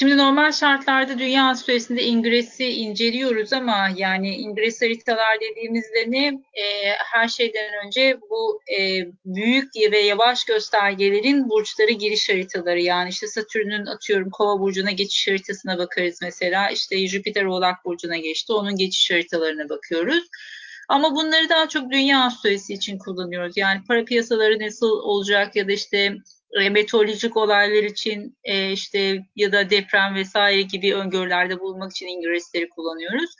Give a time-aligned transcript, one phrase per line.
[0.00, 6.26] Şimdi normal şartlarda dünya astrolojisinde ingresi inceliyoruz ama yani ingres haritalar dediğimizde ne?
[6.62, 13.26] E, her şeyden önce bu e, büyük ve yavaş göstergelerin burçları giriş haritaları yani işte
[13.26, 19.10] Satürn'ün atıyorum Kova burcuna geçiş haritasına bakarız mesela işte Jüpiter Oğlak burcuna geçti onun geçiş
[19.10, 20.24] haritalarına bakıyoruz.
[20.88, 23.56] Ama bunları daha çok dünya astrolojisi için kullanıyoruz.
[23.56, 26.14] Yani para piyasaları nasıl olacak ya da işte
[26.60, 32.68] e, meteorolojik olaylar için e, işte ya da deprem vesaire gibi öngörülerde bulunmak için ingresleri
[32.68, 33.30] kullanıyoruz.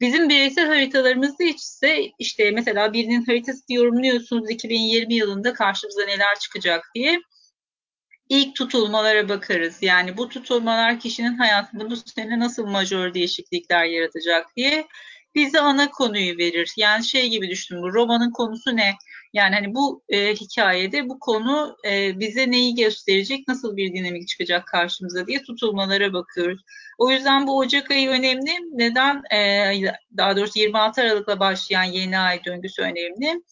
[0.00, 7.20] Bizim bireysel haritalarımızda ise işte mesela birinin haritasını yorumluyorsunuz 2020 yılında karşımıza neler çıkacak diye.
[8.28, 9.82] İlk tutulmalara bakarız.
[9.82, 14.86] Yani bu tutulmalar kişinin hayatında bu sene nasıl majör değişiklikler yaratacak diye
[15.34, 16.72] bize ana konuyu verir.
[16.76, 18.94] Yani şey gibi düşünün bu romanın konusu ne?
[19.34, 24.66] Yani hani bu e, hikayede bu konu e, bize neyi gösterecek, nasıl bir dinamik çıkacak
[24.66, 26.62] karşımıza diye tutulmalara bakıyoruz.
[26.98, 28.50] O yüzden bu Ocak ayı önemli.
[28.72, 29.22] Neden?
[29.34, 29.72] E,
[30.16, 33.42] daha doğrusu 26 Aralık'la başlayan yeni ay döngüsü önemli.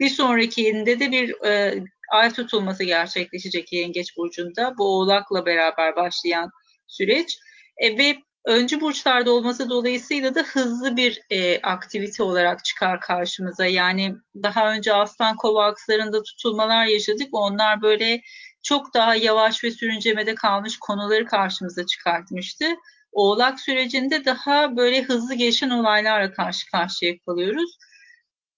[0.00, 4.74] Bir sonraki yılında de bir e, ay tutulması gerçekleşecek Yengeç Burcu'nda.
[4.78, 6.50] Bu Oğlak'la beraber başlayan
[6.86, 7.38] süreç.
[7.78, 13.66] E, ve öncü burçlarda olması dolayısıyla da hızlı bir e, aktivite olarak çıkar karşımıza.
[13.66, 17.28] Yani daha önce Aslan Kova akslarında tutulmalar yaşadık.
[17.32, 18.22] Onlar böyle
[18.62, 22.66] çok daha yavaş ve sürüncemede kalmış konuları karşımıza çıkartmıştı.
[23.12, 27.78] Oğlak sürecinde daha böyle hızlı geçen olaylarla karşı karşıya kalıyoruz.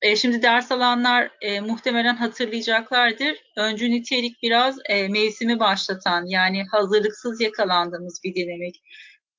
[0.03, 3.39] E, şimdi ders alanlar e, muhtemelen hatırlayacaklardır.
[3.57, 8.83] Öncü nitelik biraz e, mevsimi başlatan yani hazırlıksız yakalandığımız bir dinamik.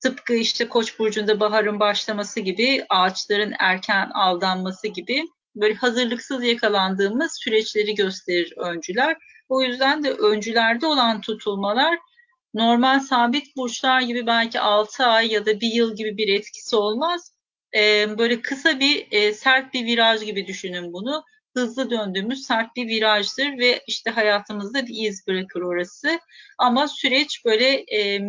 [0.00, 5.24] Tıpkı işte Koç burcunda baharın başlaması gibi, ağaçların erken aldanması gibi
[5.56, 9.16] böyle hazırlıksız yakalandığımız süreçleri gösterir öncüler.
[9.48, 11.98] O yüzden de öncülerde olan tutulmalar
[12.54, 17.32] normal sabit burçlar gibi belki 6 ay ya da bir yıl gibi bir etkisi olmaz.
[17.76, 21.24] Ee, böyle kısa bir e, sert bir viraj gibi düşünün bunu.
[21.56, 26.20] Hızlı döndüğümüz sert bir virajdır ve işte hayatımızda bir iz bırakır orası.
[26.58, 28.20] Ama süreç böyle e,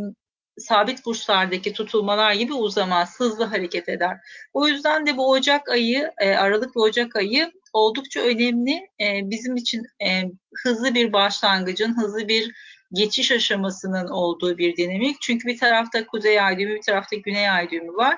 [0.58, 4.18] sabit burçlardaki tutulmalar gibi uzamaz, hızlı hareket eder.
[4.54, 8.72] O yüzden de bu Ocak ayı, e, Aralık ve Ocak ayı oldukça önemli.
[9.02, 10.24] E, bizim için e,
[10.64, 12.52] hızlı bir başlangıcın, hızlı bir
[12.94, 15.22] geçiş aşamasının olduğu bir dinamik.
[15.22, 18.18] Çünkü bir tarafta Kuzey Ay düğümü, bir tarafta Güney Ay düğümü var.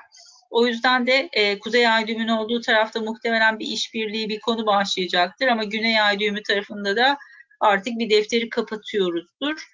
[0.50, 1.30] O yüzden de
[1.60, 5.46] Kuzey Ay düğümünün olduğu tarafta muhtemelen bir işbirliği, bir konu başlayacaktır.
[5.46, 7.16] Ama Güney Ay düğümü tarafında da
[7.60, 9.73] artık bir defteri kapatıyoruzdur.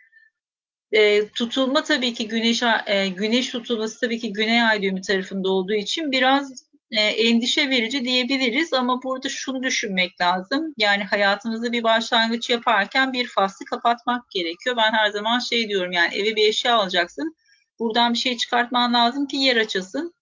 [0.93, 5.73] E, tutulma tabii ki güneş e, güneş tutulması tabii ki güney ay düğümü tarafında olduğu
[5.73, 10.75] için biraz e, endişe verici diyebiliriz ama burada şunu düşünmek lazım.
[10.79, 14.77] Yani hayatımızda bir başlangıç yaparken bir faslı kapatmak gerekiyor.
[14.77, 17.37] Ben her zaman şey diyorum yani eve bir eşya alacaksın.
[17.79, 20.15] Buradan bir şey çıkartman lazım ki yer açasın.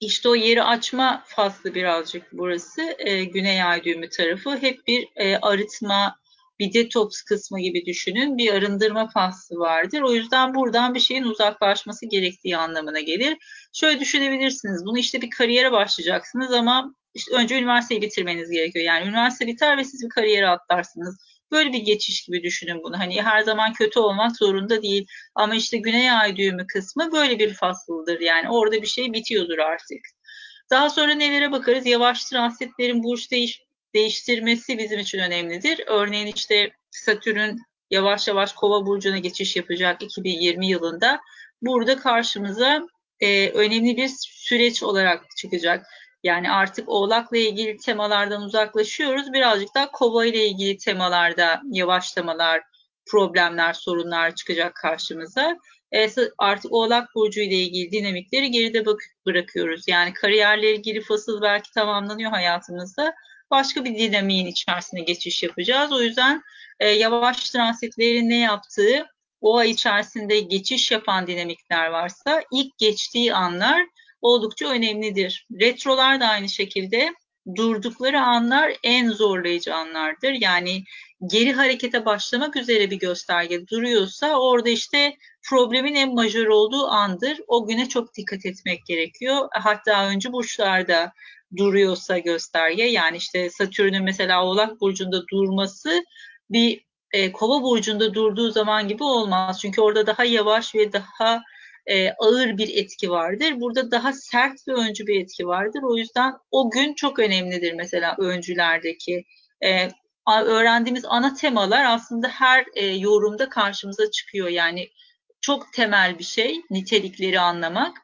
[0.00, 2.96] İşte o yeri açma faslı birazcık burası.
[2.98, 6.18] E, güney ay düğümü tarafı hep bir e, arıtma,
[6.58, 8.38] bir detoks kısmı gibi düşünün.
[8.38, 10.00] Bir arındırma faslı vardır.
[10.02, 13.36] O yüzden buradan bir şeyin uzaklaşması gerektiği anlamına gelir.
[13.72, 14.86] Şöyle düşünebilirsiniz.
[14.86, 18.84] Bunu işte bir kariyere başlayacaksınız ama işte önce üniversiteyi bitirmeniz gerekiyor.
[18.84, 21.16] Yani üniversite biter ve siz bir kariyere atlarsınız.
[21.52, 22.98] Böyle bir geçiş gibi düşünün bunu.
[22.98, 25.06] Hani her zaman kötü olmak zorunda değil.
[25.34, 28.20] Ama işte güney ay düğümü kısmı böyle bir fasıldır.
[28.20, 30.00] Yani orada bir şey bitiyordur artık.
[30.70, 31.86] Daha sonra nelere bakarız?
[31.86, 33.62] Yavaş transitlerin burç değiş
[33.94, 35.80] değiştirmesi bizim için önemlidir.
[35.86, 37.56] Örneğin işte Satürn
[37.90, 41.20] yavaş yavaş Kova burcuna geçiş yapacak 2020 yılında.
[41.62, 42.82] Burada karşımıza
[43.20, 45.86] e, önemli bir süreç olarak çıkacak.
[46.24, 49.32] Yani artık Oğlak'la ilgili temalardan uzaklaşıyoruz.
[49.32, 52.62] Birazcık daha Kova ile ilgili temalarda yavaşlamalar,
[53.06, 55.58] problemler, sorunlar çıkacak karşımıza.
[55.92, 58.84] E, artık Oğlak Burcu ile ilgili dinamikleri geride
[59.26, 59.88] bırakıyoruz.
[59.88, 63.14] Yani kariyerle ilgili fasıl belki tamamlanıyor hayatımızda
[63.50, 65.92] başka bir dinamiğin içerisine geçiş yapacağız.
[65.92, 66.42] O yüzden
[66.80, 69.06] e, yavaş transitlerin ne yaptığı,
[69.40, 73.86] o ay içerisinde geçiş yapan dinamikler varsa ilk geçtiği anlar
[74.22, 75.46] oldukça önemlidir.
[75.60, 77.14] Retrolar da aynı şekilde
[77.56, 80.32] durdukları anlar en zorlayıcı anlardır.
[80.32, 80.84] Yani
[81.26, 85.16] geri harekete başlamak üzere bir gösterge duruyorsa orada işte
[85.48, 87.38] problemin en majör olduğu andır.
[87.46, 89.48] O güne çok dikkat etmek gerekiyor.
[89.52, 91.12] Hatta önce burçlarda
[91.56, 96.04] duruyorsa gösterge yani işte Satürn'ün mesela Oğlak Burcu'nda durması
[96.50, 99.60] bir e, Kova Burcu'nda durduğu zaman gibi olmaz.
[99.60, 101.42] Çünkü orada daha yavaş ve daha
[101.88, 103.60] e, ağır bir etki vardır.
[103.60, 105.80] Burada daha sert ve öncü bir etki vardır.
[105.82, 109.24] O yüzden o gün çok önemlidir mesela öncülerdeki.
[109.64, 109.88] E,
[110.44, 114.48] öğrendiğimiz ana temalar aslında her e, yorumda karşımıza çıkıyor.
[114.48, 114.88] Yani
[115.40, 117.98] çok temel bir şey nitelikleri anlamak.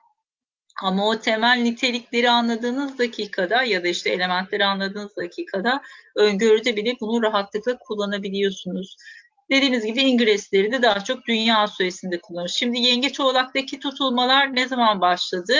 [0.83, 5.83] Ama o temel nitelikleri anladığınız dakikada ya da işte elementleri anladığınız dakikada
[6.17, 8.97] öngörüde bile bunu rahatlıkla kullanabiliyorsunuz.
[9.51, 12.55] Dediğimiz gibi ingresleri de daha çok dünya süresinde kullanıyoruz.
[12.55, 15.55] Şimdi yengeç oğlaktaki tutulmalar ne zaman başladı?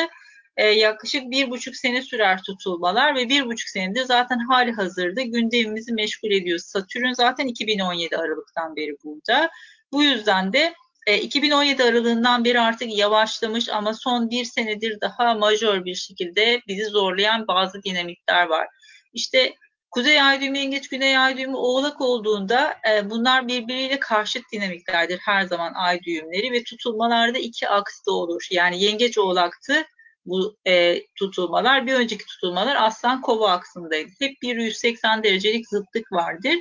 [0.57, 5.93] Ee, yaklaşık bir buçuk sene sürer tutulmalar ve bir buçuk senedir zaten hali hazırda gündemimizi
[5.93, 6.59] meşgul ediyor.
[6.59, 9.51] Satürn zaten 2017 Aralık'tan beri burada.
[9.93, 10.75] Bu yüzden de
[11.23, 16.85] 2017 e, aralığından beri artık yavaşlamış ama son bir senedir daha majör bir şekilde bizi
[16.85, 18.69] zorlayan bazı dinamikler var.
[19.13, 19.55] İşte
[19.95, 25.43] Kuzey ay düğümü yengeç, güney ay düğümü oğlak olduğunda e, bunlar birbiriyle karşıt dinamiklerdir her
[25.43, 28.47] zaman ay düğümleri ve tutulmalarda iki aksta olur.
[28.51, 29.85] Yani yengeç oğlaktı
[30.27, 31.87] bu e, tutulmalar.
[31.87, 34.11] Bir önceki tutulmalar aslan kova aksındaydı.
[34.19, 36.55] Hep bir 180 derecelik zıtlık vardır.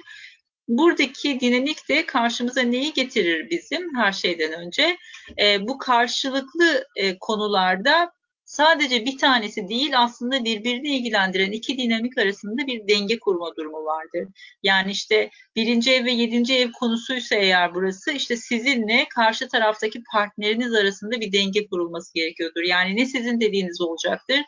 [0.68, 4.98] Buradaki dinamik de karşımıza neyi getirir bizim her şeyden önce?
[5.40, 8.12] E, bu karşılıklı e, konularda
[8.54, 14.28] sadece bir tanesi değil aslında birbirini ilgilendiren iki dinamik arasında bir denge kurma durumu vardır.
[14.64, 20.74] Yani işte birinci ev ve yedinci ev konusuysa eğer burası işte sizinle karşı taraftaki partneriniz
[20.74, 22.62] arasında bir denge kurulması gerekiyordur.
[22.62, 24.40] Yani ne sizin dediğiniz olacaktır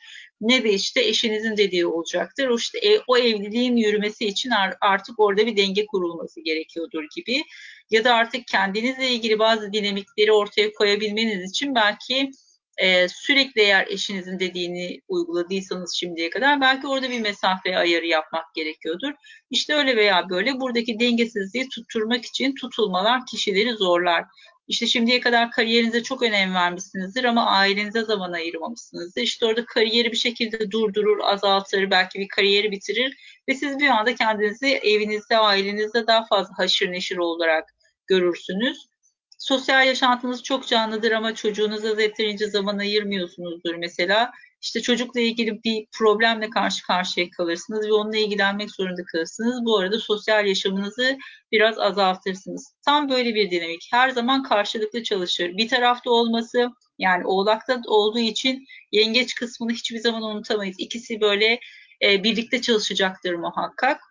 [0.41, 2.47] ne de işte eşinizin dediği olacaktır.
[2.47, 7.43] O işte e, o evliliğin yürümesi için artık orada bir denge kurulması gerekiyordur gibi.
[7.91, 12.31] Ya da artık kendinizle ilgili bazı dinamikleri ortaya koyabilmeniz için belki
[12.77, 19.13] e, sürekli eğer eşinizin dediğini uyguladıysanız şimdiye kadar belki orada bir mesafe ayarı yapmak gerekiyordur.
[19.49, 24.25] İşte öyle veya böyle buradaki dengesizliği tutturmak için tutulmalar kişileri zorlar.
[24.67, 29.21] İşte şimdiye kadar kariyerinize çok önem vermişsinizdir ama ailenize zaman ayırmamışsınızdır.
[29.21, 33.17] İşte orada kariyeri bir şekilde durdurur, azaltır, belki bir kariyeri bitirir
[33.49, 37.75] ve siz bir anda kendinizi evinizde, ailenizde daha fazla haşır neşir olarak
[38.07, 38.87] görürsünüz.
[39.37, 44.31] Sosyal yaşantınız çok canlıdır ama çocuğunuza yeterince zaman ayırmıyorsunuzdur mesela.
[44.61, 49.65] İşte çocukla ilgili bir problemle karşı karşıya kalırsınız ve onunla ilgilenmek zorunda kalırsınız.
[49.65, 51.17] Bu arada sosyal yaşamınızı
[51.51, 52.75] biraz azaltırsınız.
[52.85, 53.87] Tam böyle bir dinamik.
[53.91, 55.57] Her zaman karşılıklı çalışır.
[55.57, 60.75] Bir tarafta olması yani oğlakta olduğu için yengeç kısmını hiçbir zaman unutamayız.
[60.79, 61.59] İkisi böyle
[62.03, 64.01] e, birlikte çalışacaktır muhakkak.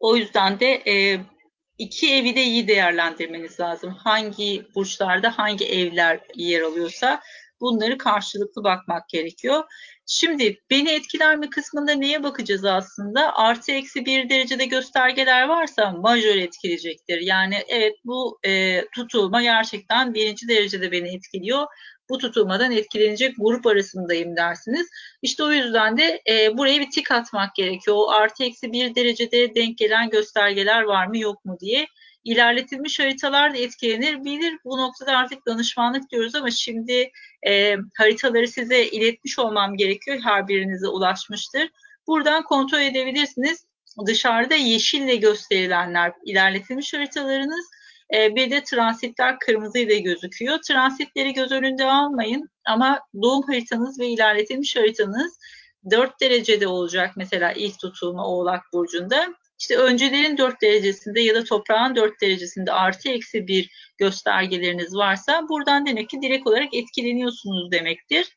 [0.00, 1.20] O yüzden de e,
[1.80, 3.94] iki evi de iyi değerlendirmeniz lazım.
[3.94, 7.20] Hangi burçlarda hangi evler yer alıyorsa
[7.60, 9.64] bunları karşılıklı bakmak gerekiyor.
[10.06, 13.36] Şimdi beni etkiler mi kısmında neye bakacağız aslında?
[13.36, 17.20] Artı eksi bir derecede göstergeler varsa majör etkileyecektir.
[17.20, 21.66] Yani evet bu e, tutulma gerçekten birinci derecede beni etkiliyor
[22.10, 24.88] bu tutulmadan etkilenecek grup arasındayım dersiniz.
[25.22, 27.96] İşte o yüzden de e, buraya bir tik atmak gerekiyor.
[27.96, 31.86] O artı eksi bir derecede denk gelen göstergeler var mı yok mu diye.
[32.24, 34.24] İlerletilmiş haritalar da etkilenir.
[34.24, 37.10] Bilir bu noktada artık danışmanlık diyoruz ama şimdi
[37.46, 40.18] e, haritaları size iletmiş olmam gerekiyor.
[40.24, 41.70] Her birinize ulaşmıştır.
[42.06, 43.64] Buradan kontrol edebilirsiniz.
[44.06, 47.66] Dışarıda yeşille gösterilenler ilerletilmiş haritalarınız
[48.14, 50.58] e, bir de transitler kırmızı ile gözüküyor.
[50.58, 55.38] Transitleri göz önünde almayın ama doğum haritanız ve ilerletilmiş haritanız
[55.90, 59.34] 4 derecede olacak mesela ilk tutulma Oğlak Burcu'nda.
[59.58, 65.86] İşte öncelerin 4 derecesinde ya da toprağın 4 derecesinde artı eksi bir göstergeleriniz varsa buradan
[65.86, 68.34] demek ki direkt olarak etkileniyorsunuz demektir.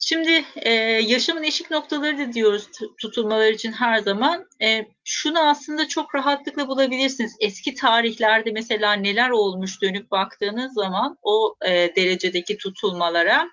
[0.00, 0.70] Şimdi e,
[1.06, 2.68] yaşamın eşik noktaları da diyoruz
[3.00, 4.46] tutulmalar için her zaman.
[4.62, 7.36] E, şunu aslında çok rahatlıkla bulabilirsiniz.
[7.40, 13.48] Eski tarihlerde mesela neler olmuş dönüp baktığınız zaman o e, derecedeki tutulmalara.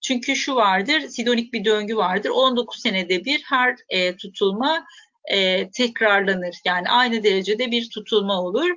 [0.00, 2.30] Çünkü şu vardır, sidonik bir döngü vardır.
[2.30, 4.86] 19 senede bir her e, tutulma
[5.32, 6.56] e, tekrarlanır.
[6.64, 8.70] Yani aynı derecede bir tutulma olur.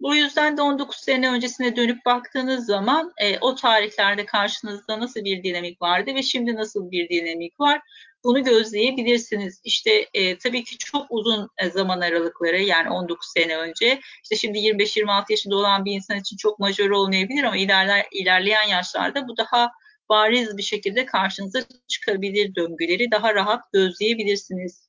[0.00, 5.42] Bu yüzden de 19 sene öncesine dönüp baktığınız zaman e, o tarihlerde karşınızda nasıl bir
[5.42, 7.80] dinamik vardı ve şimdi nasıl bir dinamik var
[8.26, 9.60] bunu gözleyebilirsiniz.
[9.64, 14.58] İşte e, tabii ki çok uzun e, zaman aralıkları yani 19 sene önce işte şimdi
[14.58, 19.70] 25-26 yaşında olan bir insan için çok majör olmayabilir ama ilerler, ilerleyen yaşlarda bu daha
[20.08, 24.88] bariz bir şekilde karşınıza çıkabilir döngüleri daha rahat gözleyebilirsiniz.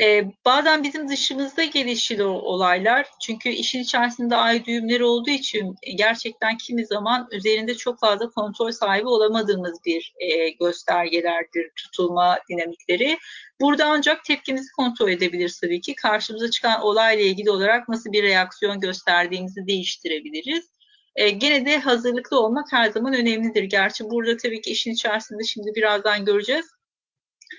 [0.00, 3.06] Ee, bazen bizim dışımızda gelişir o olaylar.
[3.22, 9.08] Çünkü işin içerisinde ay düğümleri olduğu için gerçekten kimi zaman üzerinde çok fazla kontrol sahibi
[9.08, 13.18] olamadığımız bir e, göstergelerdir tutulma dinamikleri.
[13.60, 15.94] Burada ancak tepkimizi kontrol edebiliriz tabii ki.
[15.94, 20.70] Karşımıza çıkan olayla ilgili olarak nasıl bir reaksiyon gösterdiğimizi değiştirebiliriz.
[21.16, 23.62] E, gene de hazırlıklı olmak her zaman önemlidir.
[23.62, 26.77] Gerçi burada tabii ki işin içerisinde şimdi birazdan göreceğiz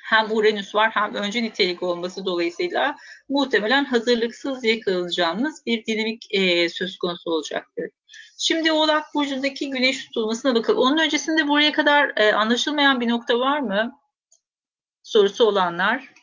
[0.03, 2.95] hem Uranüs var hem önce nitelik olması dolayısıyla
[3.29, 7.89] muhtemelen hazırlıksız yakalanacağımız bir dinamik e, söz konusu olacaktır.
[8.37, 10.79] Şimdi Oğlak Burcu'ndaki güneş tutulmasına bakalım.
[10.79, 13.99] Onun öncesinde buraya kadar e, anlaşılmayan bir nokta var mı?
[15.03, 16.13] Sorusu olanlar.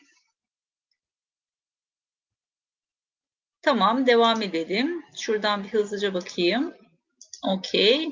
[3.61, 5.03] Tamam, devam edelim.
[5.15, 6.73] Şuradan bir hızlıca bakayım.
[7.43, 8.11] Okey.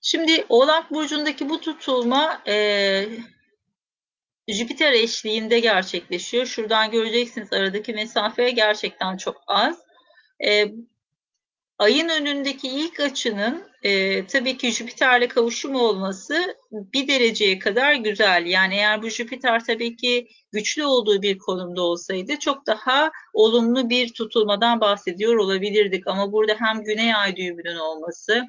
[0.00, 3.06] Şimdi Oğlak Burcu'ndaki bu tutulma e,
[4.48, 6.46] Jüpiter eşliğinde gerçekleşiyor.
[6.46, 9.78] Şuradan göreceksiniz aradaki mesafe gerçekten çok az.
[10.46, 10.66] E,
[11.78, 18.46] ayın önündeki ilk açının e, tabii ki Jüpiter'le kavuşum olması bir dereceye kadar güzel.
[18.46, 24.12] Yani eğer bu Jüpiter tabii ki güçlü olduğu bir konumda olsaydı çok daha olumlu bir
[24.12, 26.06] tutulmadan bahsediyor olabilirdik.
[26.06, 28.44] Ama burada hem Güney Ay düğümünün olması,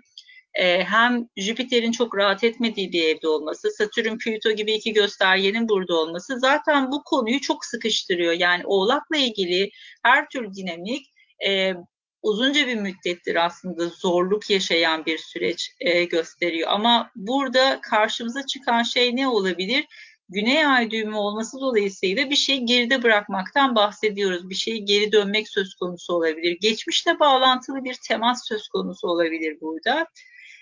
[0.56, 5.96] e, hem Jüpiter'in çok rahat etmediği bir evde olması, Satürn, Plüto gibi iki göstergenin burada
[5.96, 8.34] olması zaten bu konuyu çok sıkıştırıyor.
[8.34, 9.70] Yani Oğlak'la ilgili
[10.04, 11.06] her tür dinamik
[11.48, 11.74] e,
[12.22, 16.70] uzunca bir müddettir aslında zorluk yaşayan bir süreç e, gösteriyor.
[16.72, 19.86] Ama burada karşımıza çıkan şey ne olabilir?
[20.30, 24.50] Güney ay düğümü olması dolayısıyla bir şeyi geride bırakmaktan bahsediyoruz.
[24.50, 26.58] Bir şeyi geri dönmek söz konusu olabilir.
[26.62, 30.08] Geçmişle bağlantılı bir temas söz konusu olabilir burada.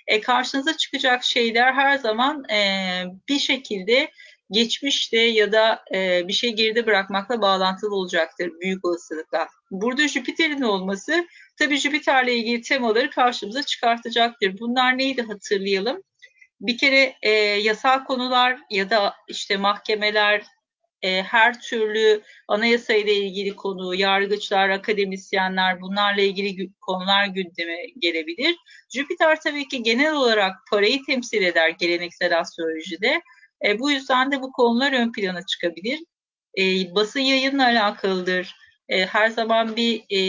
[0.08, 2.60] E, karşınıza çıkacak şeyler her zaman e,
[3.30, 4.12] bir şekilde
[4.52, 9.48] geçmişte ya da e, bir şey geride bırakmakla bağlantılı olacaktır büyük olasılıkla.
[9.72, 11.28] Burada Jüpiter'in olması
[11.60, 14.60] tabii Jüpiter'le ilgili temaları karşımıza çıkartacaktır.
[14.60, 16.04] Bunlar neydi hatırlayalım.
[16.62, 20.44] Bir kere e, yasal konular ya da işte mahkemeler,
[21.04, 28.56] e, her türlü anayasayla ilgili konu, yargıçlar, akademisyenler bunlarla ilgili konular gündeme gelebilir.
[28.94, 33.22] Jüpiter tabii ki genel olarak parayı temsil eder geleneksel astrolojide.
[33.66, 36.00] E, bu yüzden de bu konular ön plana çıkabilir.
[36.58, 38.56] E, basın yayınla alakalıdır.
[38.90, 40.20] E, her zaman bir e,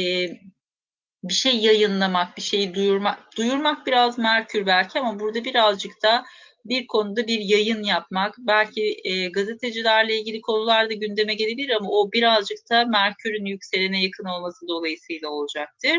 [1.24, 6.24] bir şey yayınlamak, bir şeyi duyurmak, duyurmak biraz Merkür belki ama burada birazcık da
[6.64, 12.70] bir konuda bir yayın yapmak, belki e, gazetecilerle ilgili konularda gündeme gelebilir ama o birazcık
[12.70, 15.98] da Merkür'ün yükselene yakın olması dolayısıyla olacaktır.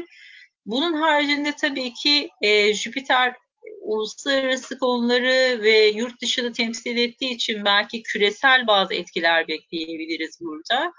[0.66, 3.34] Bunun haricinde tabii ki e, Jüpiter
[3.82, 10.92] uluslararası konuları ve yurt dışını temsil ettiği için belki küresel bazı etkiler bekleyebiliriz burada.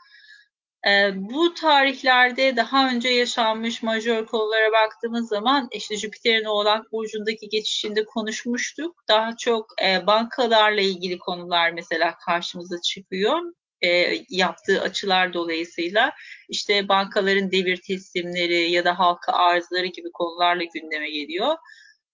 [0.87, 8.05] Ee, bu tarihlerde daha önce yaşanmış majör konulara baktığımız zaman işte Jüpiter'in Oğlak Burcu'ndaki geçişinde
[8.05, 8.97] konuşmuştuk.
[9.09, 13.40] Daha çok e, bankalarla ilgili konular mesela karşımıza çıkıyor.
[13.81, 16.12] E, yaptığı açılar dolayısıyla
[16.49, 21.57] işte bankaların devir teslimleri ya da halka arzları gibi konularla gündeme geliyor.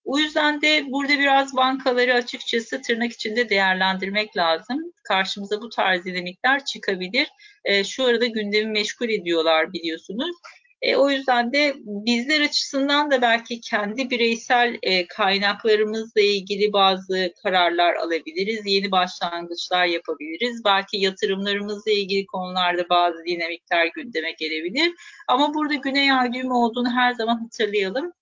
[0.05, 4.93] O yüzden de burada biraz bankaları açıkçası tırnak içinde değerlendirmek lazım.
[5.05, 7.29] Karşımıza bu tarz dinamikler çıkabilir.
[7.65, 10.37] E, şu arada gündemi meşgul ediyorlar biliyorsunuz.
[10.83, 17.95] E, o yüzden de bizler açısından da belki kendi bireysel e, kaynaklarımızla ilgili bazı kararlar
[17.95, 18.61] alabiliriz.
[18.67, 20.65] Yeni başlangıçlar yapabiliriz.
[20.65, 24.93] Belki yatırımlarımızla ilgili konularda bazı dinamikler gündeme gelebilir.
[25.29, 28.13] Ama burada Güney Ay düğümü olduğunu her zaman hatırlayalım.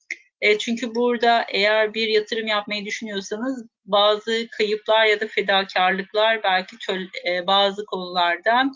[0.41, 7.01] E, çünkü burada eğer bir yatırım yapmayı düşünüyorsanız bazı kayıplar ya da fedakarlıklar belki töl,
[7.29, 8.71] e, bazı konularda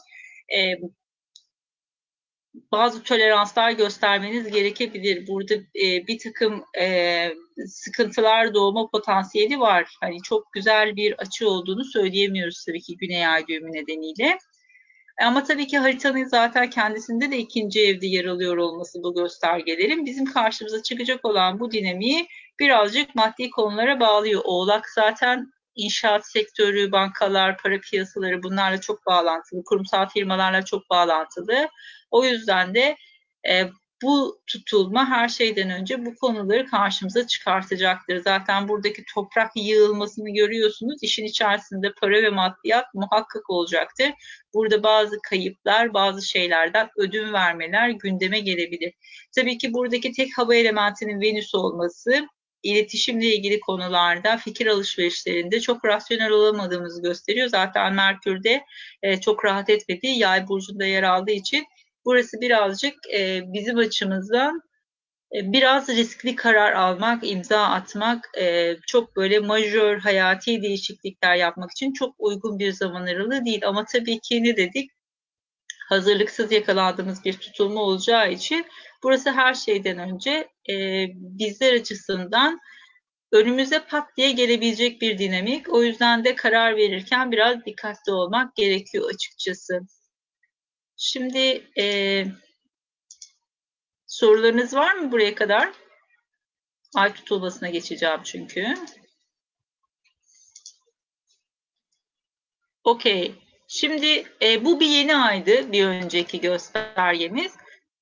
[0.57, 0.75] e,
[2.73, 5.27] bazı toleranslar göstermeniz gerekebilir.
[5.27, 6.65] Burada bir takım
[7.67, 9.97] sıkıntılar doğma potansiyeli var.
[10.01, 14.39] Hani çok güzel bir açı olduğunu söyleyemiyoruz tabii ki Güney Ay düğümü nedeniyle.
[15.23, 20.25] Ama tabii ki haritanın zaten kendisinde de ikinci evde yer alıyor olması bu göstergelerin bizim
[20.25, 22.29] karşımıza çıkacak olan bu dinamiği
[22.61, 24.43] birazcık maddi konulara bağlıyor.
[24.45, 31.69] Oğlak zaten inşaat sektörü, bankalar, para piyasaları bunlarla çok bağlantılı, kurumsal firmalarla çok bağlantılı.
[32.11, 32.97] O yüzden de
[33.49, 33.71] e,
[34.05, 38.23] bu tutulma her şeyden önce bu konuları karşımıza çıkartacaktır.
[38.23, 41.03] Zaten buradaki toprak yığılmasını görüyorsunuz.
[41.03, 44.11] İşin içerisinde para ve maddiyat muhakkak olacaktır.
[44.55, 48.95] Burada bazı kayıplar, bazı şeylerden ödün vermeler gündeme gelebilir.
[49.37, 52.29] Tabii ki buradaki tek hava elementinin Venüs olması
[52.65, 57.49] iletişimle ilgili konularda, fikir alışverişlerinde çok rasyonel olamadığımızı gösteriyor.
[57.49, 58.65] Zaten Merkür'de
[59.03, 61.67] e, çok rahat etmediği yay burcunda yer aldığı için
[62.05, 64.63] Burası birazcık e, bizim açımızdan
[65.35, 71.93] e, biraz riskli karar almak, imza atmak, e, çok böyle majör hayati değişiklikler yapmak için
[71.93, 73.67] çok uygun bir zaman aralığı değil.
[73.69, 74.91] Ama tabii ki ne dedik?
[75.89, 78.67] Hazırlıksız yakalandığımız bir tutulma olacağı için
[79.03, 82.61] burası her şeyden önce e, bizler açısından
[83.33, 85.75] önümüze pat diye gelebilecek bir dinamik.
[85.75, 89.81] O yüzden de karar verirken biraz dikkatli olmak gerekiyor açıkçası.
[90.97, 92.25] Şimdi e,
[94.07, 95.73] sorularınız var mı buraya kadar?
[96.95, 98.75] Ay tutulmasına geçeceğim çünkü.
[102.85, 103.35] Okey.
[103.69, 107.53] Şimdi e, bu bir yeni aydı bir önceki göstergemiz.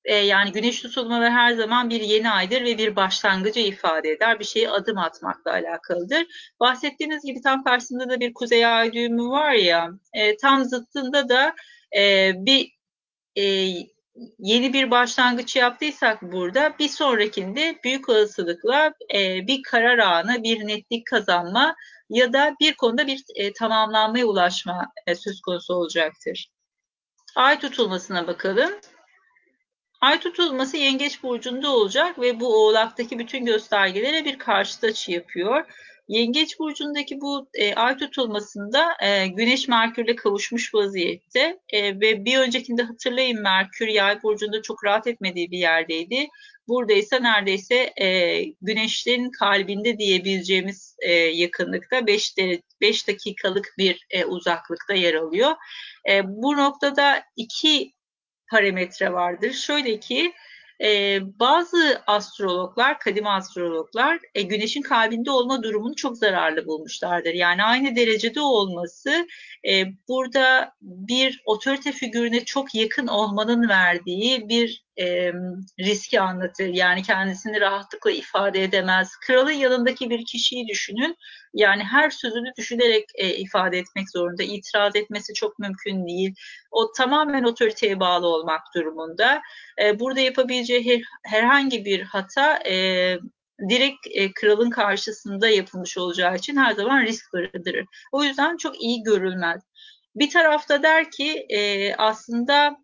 [0.05, 4.41] E, yani güneş tutulmaları her zaman bir yeni aydır ve bir başlangıcı ifade eder.
[4.41, 6.27] Bir şeye adım atmakla alakalıdır.
[6.61, 11.55] Bahsettiğiniz gibi tam karşısında da bir kuzey ay düğümü var ya, e, tam zıttında da
[11.97, 12.82] e, bir
[13.37, 13.43] e,
[14.39, 21.07] yeni bir başlangıç yaptıysak burada bir sonrakinde büyük olasılıkla e, bir karar anı, bir netlik
[21.07, 21.77] kazanma
[22.11, 26.49] ya da bir konuda bir e, tamamlanmaya ulaşma e, söz konusu olacaktır.
[27.37, 28.71] Ay tutulmasına bakalım.
[30.01, 35.65] Ay tutulması Yengeç burcunda olacak ve bu Oğlak'taki bütün göstergelere bir karşıt açı yapıyor.
[36.09, 42.83] Yengeç burcundaki bu e, ay tutulmasında e, Güneş Merkür'le kavuşmuş vaziyette e, ve bir öncekinde
[42.83, 46.29] hatırlayın Merkür Yay burcunda çok rahat etmediği bir yerdeydi.
[46.69, 52.35] Burada ise neredeyse e, Güneşlerin kalbinde diyebileceğimiz e, yakınlıkta 5
[52.81, 55.53] 5 dakikalık bir e, uzaklıkta yer alıyor.
[56.11, 57.93] E, bu noktada iki
[58.51, 59.53] parametre vardır.
[59.53, 60.33] Şöyle ki
[60.83, 67.35] e, bazı astrologlar, kadim astrologlar e, güneşin kalbinde olma durumunu çok zararlı bulmuşlardır.
[67.35, 69.27] Yani aynı derecede olması
[69.69, 75.33] e, burada bir otorite figürüne çok yakın olmanın verdiği bir e,
[75.81, 76.67] riski anlatır.
[76.67, 79.11] Yani kendisini rahatlıkla ifade edemez.
[79.27, 81.17] Kralın yanındaki bir kişiyi düşünün.
[81.55, 84.43] Yani her sözünü düşünerek e, ifade etmek zorunda.
[84.43, 86.35] İtiraz etmesi çok mümkün değil.
[86.71, 89.43] O tamamen otoriteye bağlı olmak durumunda.
[89.83, 93.17] E, burada yapabileceği her, herhangi bir hata e,
[93.69, 97.87] direkt e, kralın karşısında yapılmış olacağı için her zaman risk barındırır.
[98.13, 99.63] O yüzden çok iyi görülmez.
[100.15, 102.82] Bir tarafta der ki e, aslında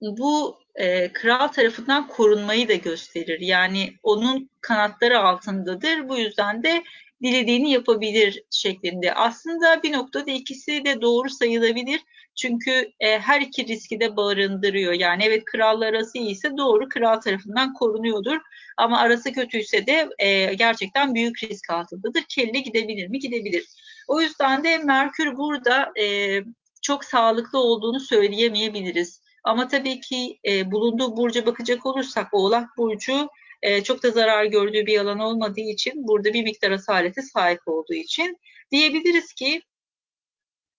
[0.00, 3.40] bu e, kral tarafından korunmayı da gösterir.
[3.40, 6.08] Yani onun kanatları altındadır.
[6.08, 6.82] Bu yüzden de
[7.22, 9.14] dilediğini yapabilir şeklinde.
[9.14, 12.00] Aslında bir noktada ikisi de doğru sayılabilir.
[12.36, 14.92] Çünkü e, her iki riski de barındırıyor.
[14.92, 18.38] Yani evet kralla arası iyiyse doğru kral tarafından korunuyordur.
[18.76, 22.24] Ama arası kötüyse de e, gerçekten büyük risk altındadır.
[22.28, 23.18] Kelle gidebilir mi?
[23.18, 23.66] Gidebilir.
[24.08, 26.38] O yüzden de Merkür burada e,
[26.82, 29.20] çok sağlıklı olduğunu söyleyemeyebiliriz.
[29.48, 33.28] Ama tabii ki e, bulunduğu burca bakacak olursak Oğlak Burcu
[33.62, 37.94] e, çok da zarar gördüğü bir alan olmadığı için burada bir miktar asalete sahip olduğu
[37.94, 38.38] için
[38.70, 39.62] diyebiliriz ki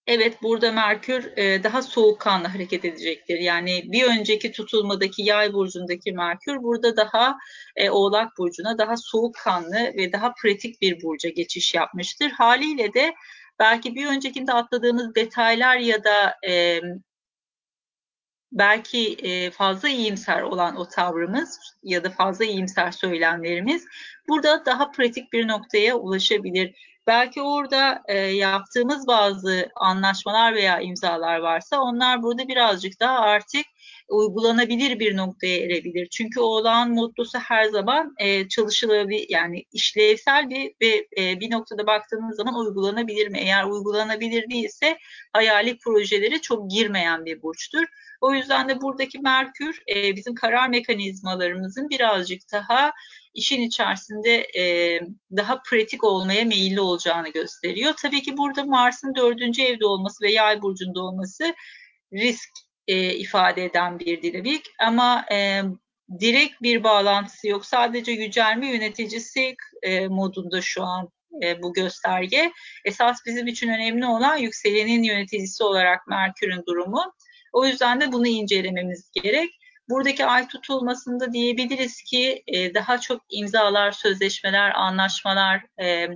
[0.08, 3.40] Evet burada Merkür e, daha soğukkanlı hareket edecektir.
[3.40, 7.38] Yani bir önceki tutulmadaki yay burcundaki Merkür burada daha
[7.76, 12.30] e, Oğlak burcuna daha soğukkanlı ve daha pratik bir burca geçiş yapmıştır.
[12.32, 13.14] Haliyle de
[13.60, 16.82] belki bir öncekinde atladığımız detaylar ya da e,
[18.52, 23.86] belki e, fazla iyimser olan o tavrımız ya da fazla iyimser söylemlerimiz
[24.28, 26.76] burada daha pratik bir noktaya ulaşabilir.
[27.08, 33.66] Belki orada e, yaptığımız bazı anlaşmalar veya imzalar varsa onlar burada birazcık daha artık
[34.10, 36.08] uygulanabilir bir noktaya erebilir.
[36.12, 42.36] Çünkü oğlan mottosu her zaman e, çalışılabilir yani işlevsel bir ve e, bir noktada baktığımız
[42.36, 43.40] zaman uygulanabilir mi?
[43.40, 44.98] Eğer uygulanabilir değilse
[45.34, 47.84] hayali projeleri çok girmeyen bir burçtur.
[48.22, 52.92] O yüzden de buradaki Merkür e, bizim karar mekanizmalarımızın birazcık daha
[53.34, 55.00] işin içerisinde e,
[55.38, 57.94] daha pratik olmaya meyilli olacağını gösteriyor.
[58.02, 61.54] Tabii ki burada Mars'ın dördüncü evde olması ve yay burcunda olması
[62.14, 62.50] risk
[62.90, 65.62] e, ifade eden bir dinamik ama e,
[66.20, 67.66] direkt bir bağlantısı yok.
[67.66, 71.10] Sadece yücelme yöneticisi e, modunda şu an
[71.44, 72.52] e, bu gösterge.
[72.86, 77.14] Esas bizim için önemli olan yükselenin yöneticisi olarak Merkür'ün durumu.
[77.54, 79.50] O yüzden de bunu incelememiz gerek.
[79.90, 86.08] Buradaki ay tutulmasında diyebiliriz ki e, daha çok imzalar, sözleşmeler, anlaşmalar e,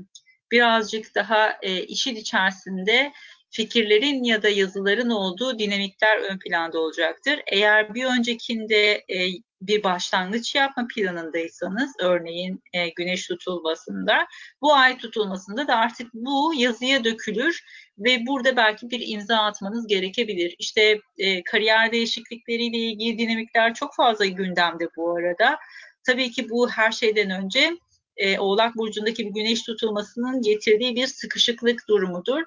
[0.52, 3.14] birazcık daha e, işin içerisinde
[3.54, 7.39] fikirlerin ya da yazıların olduğu dinamikler ön planda olacaktır.
[7.48, 9.18] Eğer bir öncekinde e,
[9.62, 14.28] bir başlangıç yapma planındaysanız, örneğin e, güneş tutulmasında,
[14.62, 17.63] bu ay tutulmasında da artık bu yazıya dökülür
[17.98, 20.56] ve burada belki bir imza atmanız gerekebilir.
[20.60, 25.58] İşte e, kariyer değişiklikleriyle ilgili dinamikler çok fazla gündemde bu arada.
[26.04, 27.78] Tabii ki bu her şeyden önce
[28.18, 32.44] e, Oğlak Burcu'ndaki bir güneş tutulmasının getirdiği bir sıkışıklık durumudur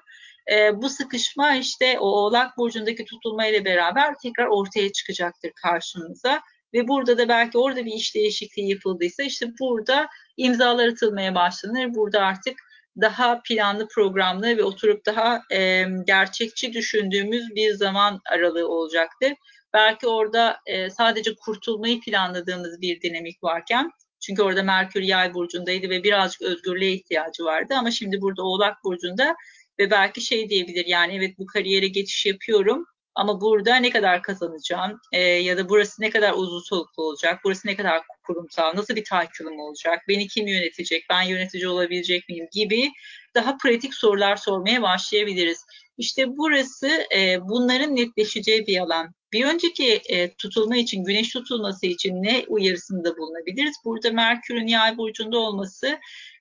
[0.51, 6.41] e, bu sıkışma işte o Oğlak Burcu'ndaki tutulma ile beraber tekrar ortaya çıkacaktır karşımıza.
[6.73, 10.07] Ve burada da belki orada bir iş değişikliği yapıldıysa işte burada
[10.37, 11.93] imzalar atılmaya başlanır.
[11.93, 12.57] Burada artık
[13.01, 19.33] daha planlı, programlı ve oturup daha e, gerçekçi düşündüğümüz bir zaman aralığı olacaktır.
[19.73, 26.03] Belki orada e, sadece kurtulmayı planladığımız bir dinamik varken Çünkü orada Merkür Yay burcundaydı ve
[26.03, 29.35] birazcık özgürlüğe ihtiyacı vardı ama şimdi burada Oğlak burcunda
[29.79, 32.85] ve belki şey diyebilir yani evet bu kariyere geçiş yapıyorum
[33.17, 37.67] ama burada ne kadar kazanacağım e, ya da burası ne kadar uzun soluklu olacak, burası
[37.67, 42.91] ne kadar kurumsal, nasıl bir tahakkülüm olacak, beni kim yönetecek, ben yönetici olabilecek miyim gibi
[43.37, 45.65] daha pratik sorular sormaya başlayabiliriz.
[45.97, 49.13] İşte burası e, bunların netleşeceği bir alan.
[49.33, 53.75] Bir önceki e, tutulma için, güneş tutulması için ne uyarısında bulunabiliriz?
[53.85, 55.99] Burada Merkür'ün yay burcunda olması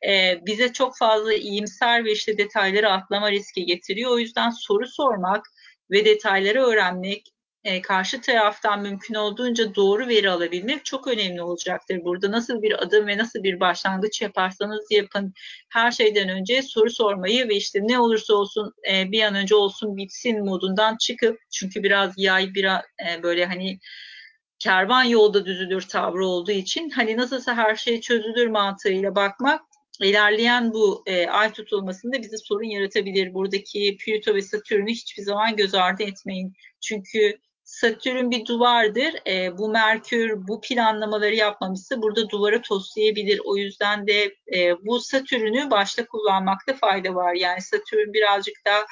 [0.09, 4.11] e, bize çok fazla iyimser ve işte detayları atlama riski getiriyor.
[4.11, 5.47] O yüzden soru sormak
[5.91, 7.36] ve detayları öğrenmek,
[7.67, 12.05] e, karşı taraftan mümkün olduğunca doğru veri alabilmek çok önemli olacaktır.
[12.05, 15.35] Burada nasıl bir adım ve nasıl bir başlangıç yaparsanız yapın
[15.69, 19.97] her şeyden önce soru sormayı ve işte ne olursa olsun e, bir an önce olsun
[19.97, 23.79] bitsin modundan çıkıp çünkü biraz yay biraz e, böyle hani
[24.59, 29.61] kervan yolda düzülür tavrı olduğu için hani nasılsa her şey çözülür mantığıyla bakmak
[30.01, 33.35] ilerleyen bu e, ay tutulmasında bize sorun yaratabilir.
[33.35, 36.53] Buradaki Plüto ve Satürn'ü hiçbir zaman göz ardı etmeyin.
[36.81, 39.15] Çünkü Satürn bir duvardır.
[39.27, 43.41] E, bu Merkür bu planlamaları yapmamışsa burada duvara toslayabilir.
[43.45, 47.35] O yüzden de e, bu Satürn'ü başta kullanmakta fayda var.
[47.35, 48.85] Yani Satürn birazcık daha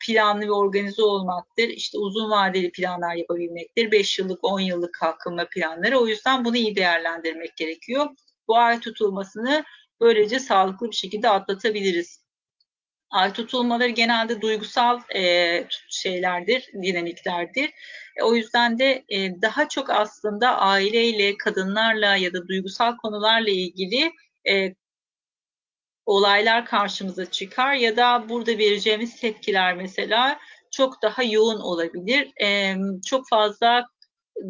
[0.00, 1.68] planlı ve organize olmaktır.
[1.68, 3.90] İşte uzun vadeli planlar yapabilmektir.
[3.92, 5.98] 5 yıllık, 10 yıllık kalkınma planları.
[5.98, 8.08] O yüzden bunu iyi değerlendirmek gerekiyor.
[8.48, 9.64] Bu ay tutulmasını
[10.00, 12.29] böylece sağlıklı bir şekilde atlatabiliriz.
[13.10, 17.70] Ay tutulmaları genelde duygusal e, şeylerdir, dinamiklerdir.
[18.16, 24.12] E, o yüzden de e, daha çok aslında aileyle, kadınlarla ya da duygusal konularla ilgili
[24.48, 24.74] e,
[26.06, 30.38] olaylar karşımıza çıkar ya da burada vereceğimiz tepkiler mesela
[30.70, 32.32] çok daha yoğun olabilir.
[32.42, 33.86] E, çok fazla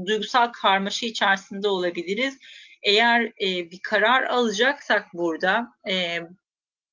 [0.06, 2.38] duygusal karmaşa içerisinde olabiliriz.
[2.82, 6.18] Eğer e, bir karar alacaksak burada e,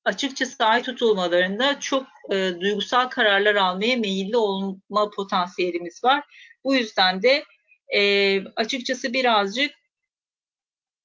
[0.08, 6.24] açıkçası ay tutulmalarında çok e, duygusal kararlar almaya meyilli olma potansiyelimiz var.
[6.64, 7.44] Bu yüzden de
[7.88, 9.70] e, açıkçası birazcık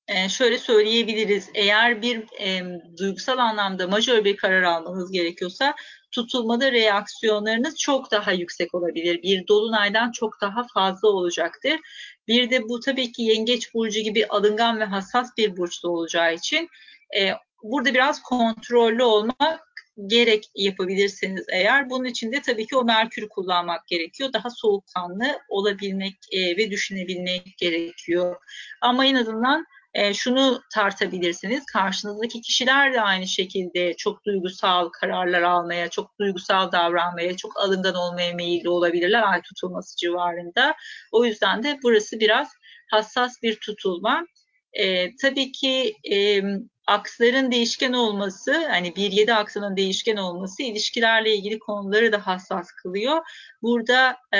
[0.07, 1.49] e, şöyle söyleyebiliriz.
[1.53, 2.63] Eğer bir e,
[2.97, 5.75] duygusal anlamda majör bir karar almanız gerekiyorsa
[6.11, 9.23] tutulmada reaksiyonlarınız çok daha yüksek olabilir.
[9.23, 11.79] Bir dolunaydan çok daha fazla olacaktır.
[12.27, 16.69] Bir de bu tabii ki yengeç burcu gibi alıngan ve hassas bir burçta olacağı için
[17.17, 19.73] e, burada biraz kontrollü olmak
[20.07, 21.89] gerek yapabilirsiniz eğer.
[21.89, 24.33] Bunun için de tabii ki o merkür kullanmak gerekiyor.
[24.33, 28.35] Daha soğukkanlı olabilmek e, ve düşünebilmek gerekiyor.
[28.81, 31.65] Ama en azından e, şunu tartabilirsiniz.
[31.65, 38.33] Karşınızdaki kişiler de aynı şekilde çok duygusal kararlar almaya, çok duygusal davranmaya, çok alıngan olmaya
[38.33, 40.75] meyilli olabilirler ay tutulması civarında.
[41.11, 42.51] O yüzden de burası biraz
[42.91, 44.25] hassas bir tutulma.
[44.73, 46.41] E, tabii ki e,
[46.87, 53.21] aksların değişken olması, hani 1-7 aksının değişken olması ilişkilerle ilgili konuları da hassas kılıyor.
[53.61, 54.39] Burada e,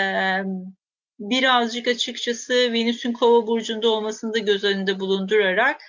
[1.20, 5.82] birazcık açıkçası Venüs'ün kova burcunda olmasını da göz önünde bulundurarak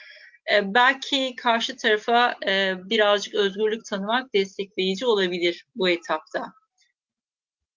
[0.54, 6.52] e, belki karşı tarafa e, birazcık özgürlük tanımak destekleyici olabilir bu etapta.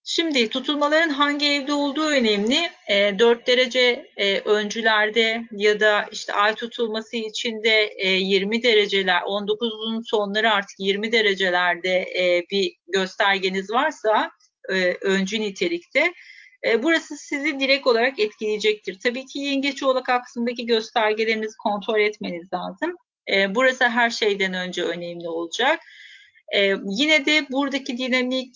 [0.09, 2.69] Şimdi tutulmaların hangi evde olduğu önemli.
[2.89, 10.01] E, 4 derece e, öncülerde ya da işte ay tutulması içinde e, 20 dereceler, 19'un
[10.01, 14.31] sonları artık 20 derecelerde e, bir göstergeniz varsa
[14.69, 16.13] e, öncü nitelikte
[16.67, 18.99] e, burası sizi direkt olarak etkileyecektir.
[18.99, 22.95] Tabii ki yengeç oğlak aksındaki göstergelerinizi kontrol etmeniz lazım.
[23.33, 25.79] E, burası her şeyden önce önemli olacak.
[26.55, 28.55] E, yine de buradaki dinamik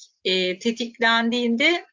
[0.60, 1.86] tetiklendiğinde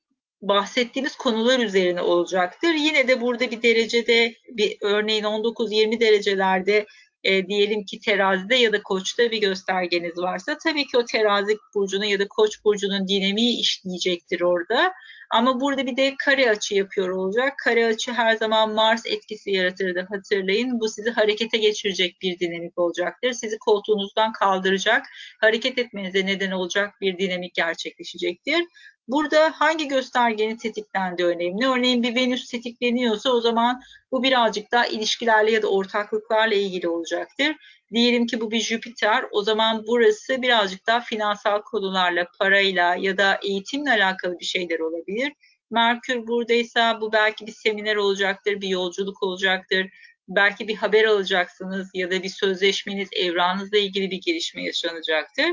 [0.43, 2.75] bahsettiğimiz konular üzerine olacaktır.
[2.75, 6.87] Yine de burada bir derecede bir örneğin 19-20 derecelerde
[7.25, 12.05] e, diyelim ki terazide ya da koçta bir göstergeniz varsa tabii ki o terazi burcunun
[12.05, 14.93] ya da koç burcunun dinamiği işleyecektir orada.
[15.31, 17.55] Ama burada bir de kare açı yapıyor olacak.
[17.65, 20.81] Kare açı her zaman Mars etkisi yaratırdı hatırlayın.
[20.81, 23.33] Bu sizi harekete geçirecek bir dinamik olacaktır.
[23.33, 25.07] Sizi koltuğunuzdan kaldıracak,
[25.41, 28.65] hareket etmenize neden olacak bir dinamik gerçekleşecektir.
[29.09, 31.69] Burada hangi göstergenin tetiklendiği önemli.
[31.69, 33.81] Örneğin bir Venüs tetikleniyorsa o zaman
[34.13, 37.57] bu birazcık daha ilişkilerle ya da ortaklıklarla ilgili olacaktır.
[37.93, 43.41] Diyelim ki bu bir Jüpiter, o zaman burası birazcık daha finansal konularla, parayla ya da
[43.43, 45.33] eğitimle alakalı bir şeyler olabilir.
[45.71, 49.87] Merkür buradaysa bu belki bir seminer olacaktır, bir yolculuk olacaktır.
[50.29, 55.47] Belki bir haber alacaksınız ya da bir sözleşmeniz, evranınızla ilgili bir gelişme yaşanacaktır.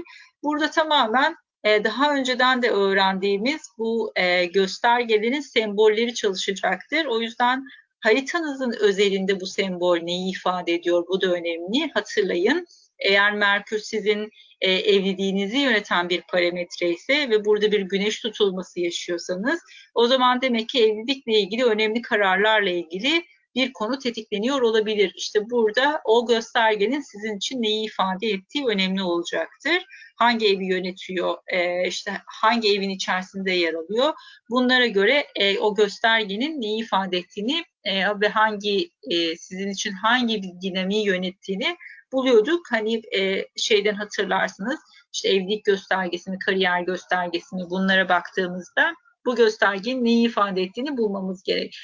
[0.43, 7.05] Burada tamamen e, daha önceden de öğrendiğimiz bu e, göstergelerin sembolleri çalışacaktır.
[7.05, 7.63] O yüzden
[8.05, 11.05] haritanızın özelinde bu sembol neyi ifade ediyor?
[11.07, 11.91] Bu da önemli.
[11.93, 12.67] Hatırlayın.
[12.99, 14.29] Eğer Merkür sizin
[14.61, 19.59] e, evliliğinizi yöneten bir parametre ise ve burada bir güneş tutulması yaşıyorsanız
[19.95, 23.23] o zaman demek ki evlilikle ilgili önemli kararlarla ilgili
[23.55, 25.13] bir konu tetikleniyor olabilir.
[25.15, 29.85] İşte burada o göstergenin sizin için neyi ifade ettiği önemli olacaktır.
[30.17, 34.13] Hangi evi yönetiyor, e, işte hangi evin içerisinde yer alıyor.
[34.49, 40.43] Bunlara göre e, o göstergenin neyi ifade ettiğini e, ve hangi e, sizin için hangi
[40.43, 41.77] bir dinamiği yönettiğini
[42.11, 42.71] buluyorduk.
[42.71, 44.79] Hani e, şeyden hatırlarsınız
[45.13, 48.93] işte evlilik göstergesini, kariyer göstergesini bunlara baktığımızda
[49.25, 51.75] bu göstergenin neyi ifade ettiğini bulmamız gerek.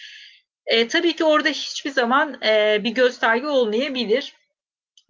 [0.65, 4.34] E, tabii ki orada hiçbir zaman e, bir gösterge olmayabilir.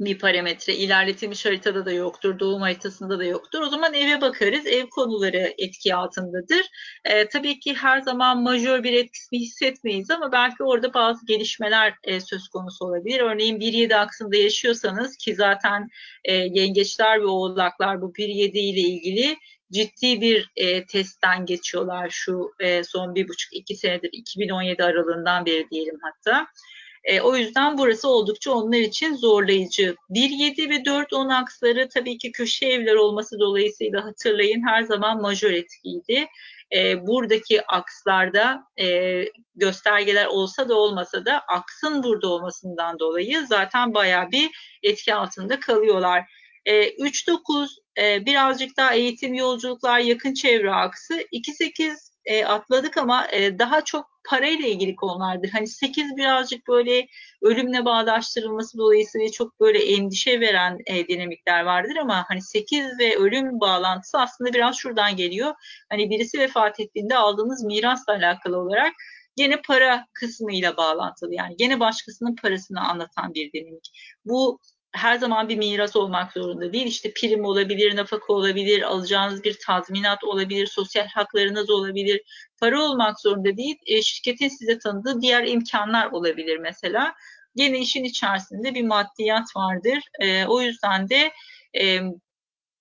[0.01, 3.61] Bir parametre ilerletilmiş haritada da yoktur, doğum haritasında da yoktur.
[3.61, 4.65] O zaman eve bakarız.
[4.65, 6.61] Ev konuları etki altındadır.
[7.05, 12.19] E, tabii ki her zaman majör bir etkisini hissetmeyiz ama belki orada bazı gelişmeler e,
[12.19, 13.19] söz konusu olabilir.
[13.19, 15.87] Örneğin 1-7 aksında yaşıyorsanız ki zaten
[16.25, 19.37] e, yengeçler ve oğlaklar bu 1-7 ile ilgili
[19.71, 25.69] ciddi bir e, testten geçiyorlar şu e, son bir buçuk iki senedir 2017 aralığından beri
[25.69, 26.47] diyelim hatta.
[27.03, 29.95] E, o yüzden burası oldukça onlar için zorlayıcı.
[30.09, 36.27] 1-7 ve 4-10 aksları tabii ki köşe evler olması dolayısıyla hatırlayın her zaman majör etkiydi.
[36.75, 44.31] E, buradaki akslarda e, göstergeler olsa da olmasa da aksın burada olmasından dolayı zaten baya
[44.31, 44.49] bir
[44.83, 46.23] etki altında kalıyorlar.
[46.65, 51.21] E, 3-9 e, birazcık daha eğitim, yolculuklar, yakın çevre aksı.
[51.31, 55.49] 2-8 e, atladık ama e, daha çok parayla ilgili konulardır.
[55.49, 57.07] Hani 8 birazcık böyle
[57.41, 63.59] ölümle bağdaştırılması dolayısıyla çok böyle endişe veren e, dinamikler vardır ama hani 8 ve ölüm
[63.59, 65.53] bağlantısı aslında biraz şuradan geliyor.
[65.89, 68.93] Hani birisi vefat ettiğinde aldığınız mirasla alakalı olarak
[69.35, 71.35] gene para kısmıyla bağlantılı.
[71.35, 73.91] Yani gene başkasının parasını anlatan bir dinamik.
[74.25, 74.59] Bu
[74.91, 76.87] her zaman bir miras olmak zorunda değil.
[76.87, 82.21] İşte prim olabilir, nafaka olabilir, alacağınız bir tazminat olabilir, sosyal haklarınız olabilir.
[82.59, 83.77] Para olmak zorunda değil.
[83.85, 87.15] E, şirketin size tanıdığı diğer imkanlar olabilir mesela.
[87.55, 89.99] Gene işin içerisinde bir maddiyat vardır.
[90.19, 91.31] E, o yüzden de
[91.79, 91.99] e,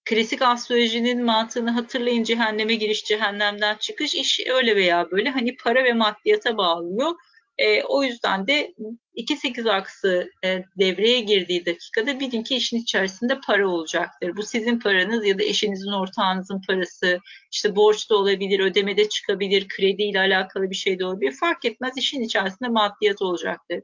[0.05, 5.93] klasik astrolojinin mantığını hatırlayın cehenneme giriş, cehennemden çıkış iş öyle veya böyle hani para ve
[5.93, 7.15] maddiyata bağlıyor.
[7.59, 8.75] E, o yüzden de
[9.17, 14.37] 2-8 aksı e, devreye girdiği dakikada bilin ki işin içerisinde para olacaktır.
[14.37, 17.19] Bu sizin paranız ya da eşinizin ortağınızın parası,
[17.53, 21.33] işte borç da olabilir, ödemede çıkabilir, krediyle alakalı bir şey de olabilir.
[21.41, 23.81] Fark etmez işin içerisinde maddiyat olacaktır.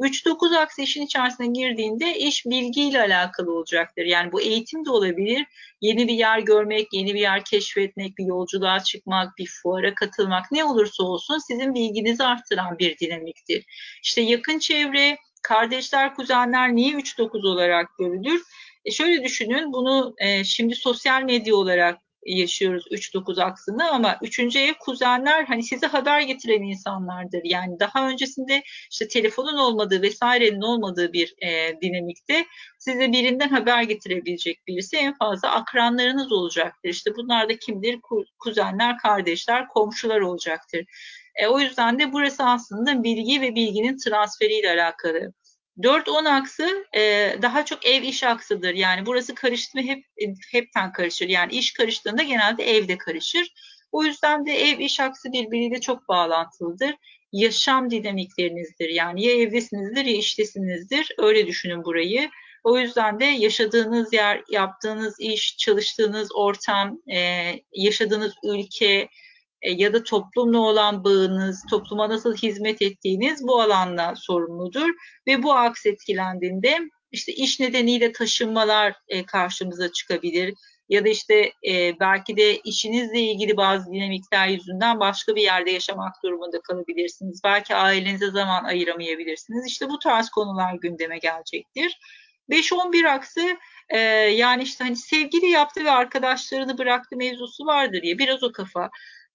[0.00, 4.02] 3-9 aksı işin içerisine girdiğinde iş bilgiyle alakalı olacaktır.
[4.04, 5.46] Yani bu eğitim de olabilir.
[5.80, 10.64] Yeni bir yer görmek, yeni bir yer keşfetmek, bir yolculuğa çıkmak, bir fuara katılmak ne
[10.64, 13.64] olursa olsun sizin bilginizi arttıran bir dinamiktir.
[14.02, 18.42] İşte yakın çevre, kardeşler, kuzenler niye 3-9 olarak görülür?
[18.84, 24.56] E şöyle düşünün bunu e, şimdi sosyal medya olarak yaşıyoruz 3-9 aksını ama 3.
[24.56, 27.40] ev kuzenler hani size haber getiren insanlardır.
[27.44, 32.46] Yani daha öncesinde işte telefonun olmadığı vesairenin olmadığı bir e, dinamikte
[32.78, 36.88] size birinden haber getirebilecek birisi en fazla akranlarınız olacaktır.
[36.88, 37.98] İşte bunlar da kimdir?
[38.38, 40.84] Kuzenler, kardeşler, komşular olacaktır.
[41.40, 45.32] E, o yüzden de burası aslında bilgi ve bilginin transferiyle alakalı.
[45.78, 48.74] 4-10 aksı e, daha çok ev iş aksıdır.
[48.74, 50.04] Yani burası karıştı hep
[50.52, 51.28] hepten karışır.
[51.28, 53.52] Yani iş karıştığında genelde evde karışır.
[53.92, 56.94] O yüzden de ev iş aksı birbiriyle çok bağlantılıdır.
[57.32, 58.88] Yaşam dinamiklerinizdir.
[58.88, 61.14] Yani ya evdesinizdir ya iştesinizdir.
[61.18, 62.30] Öyle düşünün burayı.
[62.64, 69.08] O yüzden de yaşadığınız yer, yaptığınız iş, çalıştığınız ortam, e, yaşadığınız ülke,
[69.62, 74.90] e, ya da toplumla olan bağınız, topluma nasıl hizmet ettiğiniz bu alanla sorumludur
[75.26, 76.78] ve bu aks etkilendiğinde
[77.12, 80.54] işte iş nedeniyle taşınmalar e, karşımıza çıkabilir
[80.88, 86.14] ya da işte e, belki de işinizle ilgili bazı dinamikler yüzünden başka bir yerde yaşamak
[86.24, 87.40] durumunda kalabilirsiniz.
[87.44, 89.66] Belki ailenize zaman ayıramayabilirsiniz.
[89.66, 91.98] İşte bu tarz konular gündeme gelecektir.
[92.50, 93.56] 5-11 aksı
[93.88, 98.90] e, yani işte hani sevgili yaptı ve arkadaşlarını bıraktı mevzusu vardır ya biraz o kafa.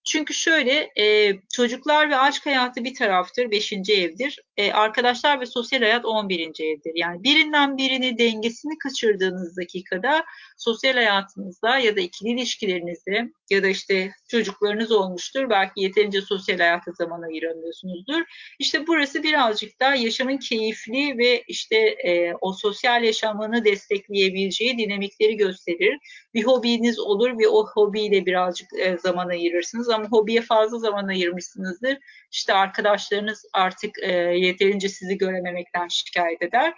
[0.06, 4.39] Çünkü şöyle e, çocuklar ve aşk hayatı bir taraftır, beşinci evdir.
[4.58, 6.91] E, arkadaşlar ve sosyal hayat on birinci evdir.
[6.96, 10.26] Yani birinden birini dengesini kaçırdığınız dakikada
[10.58, 15.50] sosyal hayatınızda ya da ikili ilişkilerinizde ya da işte çocuklarınız olmuştur.
[15.50, 18.22] Belki yeterince sosyal hayata zaman ayıramıyorsunuzdur.
[18.60, 25.98] İşte burası birazcık daha yaşamın keyifli ve işte e, o sosyal yaşamını destekleyebileceği dinamikleri gösterir.
[26.34, 31.97] Bir hobiniz olur ve o hobiyle birazcık e, zaman ayırırsınız zaman hobiye fazla zaman ayırmışsınızdır.
[32.31, 36.73] İşte arkadaşlarınız artık e, yeterince sizi görememekten şikayet eder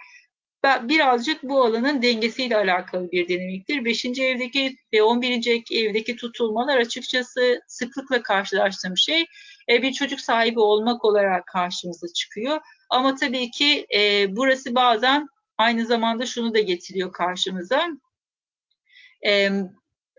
[0.64, 3.84] birazcık bu alanın dengesiyle alakalı bir dinamiktir.
[3.84, 9.26] Beşinci evdeki ve on birinci evdeki tutulmalar açıkçası sıklıkla karşılaştığım şey
[9.68, 12.60] e, bir çocuk sahibi olmak olarak karşımıza çıkıyor.
[12.90, 15.28] Ama tabii ki e, burası bazen
[15.58, 17.88] aynı zamanda şunu da getiriyor karşımıza.
[19.26, 19.50] E,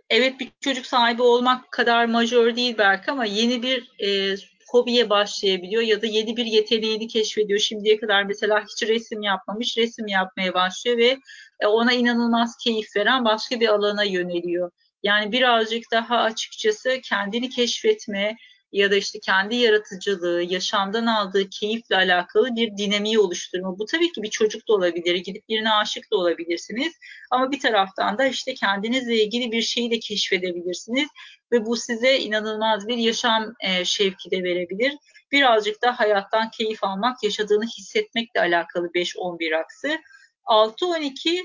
[0.09, 4.35] evet bir çocuk sahibi olmak kadar majör değil belki ama yeni bir e,
[4.71, 7.59] hobiye başlayabiliyor ya da yeni bir yeteneğini keşfediyor.
[7.59, 11.17] Şimdiye kadar mesela hiç resim yapmamış, resim yapmaya başlıyor ve
[11.59, 14.71] e, ona inanılmaz keyif veren başka bir alana yöneliyor.
[15.03, 18.35] Yani birazcık daha açıkçası kendini keşfetme,
[18.71, 23.79] ya da işte kendi yaratıcılığı, yaşamdan aldığı keyifle alakalı bir dinamiği oluşturma.
[23.79, 26.93] Bu tabii ki bir çocuk da olabilir, gidip birine aşık da olabilirsiniz.
[27.31, 31.09] Ama bir taraftan da işte kendinizle ilgili bir şeyi de keşfedebilirsiniz
[31.51, 34.93] ve bu size inanılmaz bir yaşam e, şevki de verebilir.
[35.31, 39.99] Birazcık da hayattan keyif almak, yaşadığını hissetmekle alakalı 5-11 aksı.
[40.45, 41.41] 6-12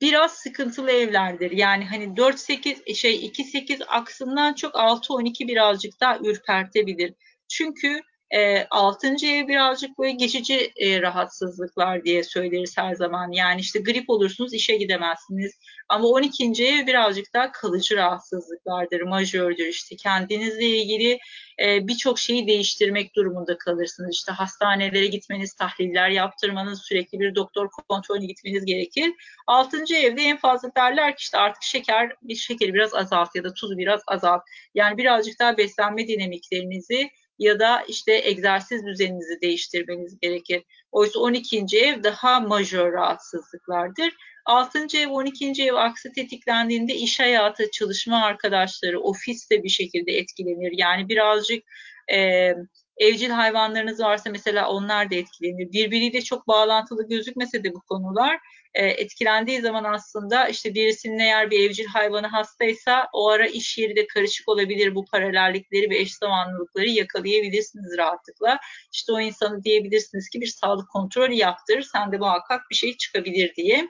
[0.00, 1.50] biraz sıkıntılı evlerdir.
[1.50, 7.14] Yani hani 4-8 şey 2-8 aksından çok 6-12 birazcık daha ürpertebilir.
[7.48, 8.00] Çünkü
[8.30, 9.06] e, 6.
[9.26, 13.32] ev birazcık böyle geçici e, rahatsızlıklar diye söyleriz her zaman.
[13.32, 15.52] Yani işte grip olursunuz işe gidemezsiniz.
[15.88, 16.64] Ama 12.
[16.64, 19.66] ev birazcık daha kalıcı rahatsızlıklardır, majördür.
[19.66, 21.18] İşte kendinizle ilgili
[21.62, 24.14] e, birçok şeyi değiştirmek durumunda kalırsınız.
[24.14, 29.12] İşte hastanelere gitmeniz, tahliller yaptırmanız, sürekli bir doktor kontrolüne gitmeniz gerekir.
[29.46, 29.76] 6.
[29.94, 33.78] evde en fazla derler ki işte artık şeker, bir şekeri biraz azalt ya da tuzu
[33.78, 34.42] biraz azalt.
[34.74, 40.62] Yani birazcık daha beslenme dinamiklerinizi ya da işte egzersiz düzeninizi değiştirmeniz gerekir.
[40.92, 41.66] Oysa 12.
[41.72, 44.12] ev daha majör rahatsızlıklardır.
[44.44, 44.78] 6.
[44.98, 45.64] ev 12.
[45.64, 50.72] ev aksi tetiklendiğinde iş hayatı, çalışma arkadaşları, ofis de bir şekilde etkilenir.
[50.78, 51.64] Yani birazcık
[52.12, 52.52] e,
[52.98, 55.72] evcil hayvanlarınız varsa mesela onlar da etkilenir.
[55.72, 58.38] Birbiriyle çok bağlantılı gözükmese de bu konular
[58.76, 63.96] e, etkilendiği zaman aslında işte birisinin eğer bir evcil hayvanı hastaysa o ara iş yeri
[63.96, 64.94] de karışık olabilir.
[64.94, 68.58] Bu paralellikleri ve eş zamanlılıkları yakalayabilirsiniz rahatlıkla.
[68.92, 71.82] İşte o insanı diyebilirsiniz ki bir sağlık kontrolü yaptır.
[71.82, 73.88] Sen de muhakkak bir şey çıkabilir diye.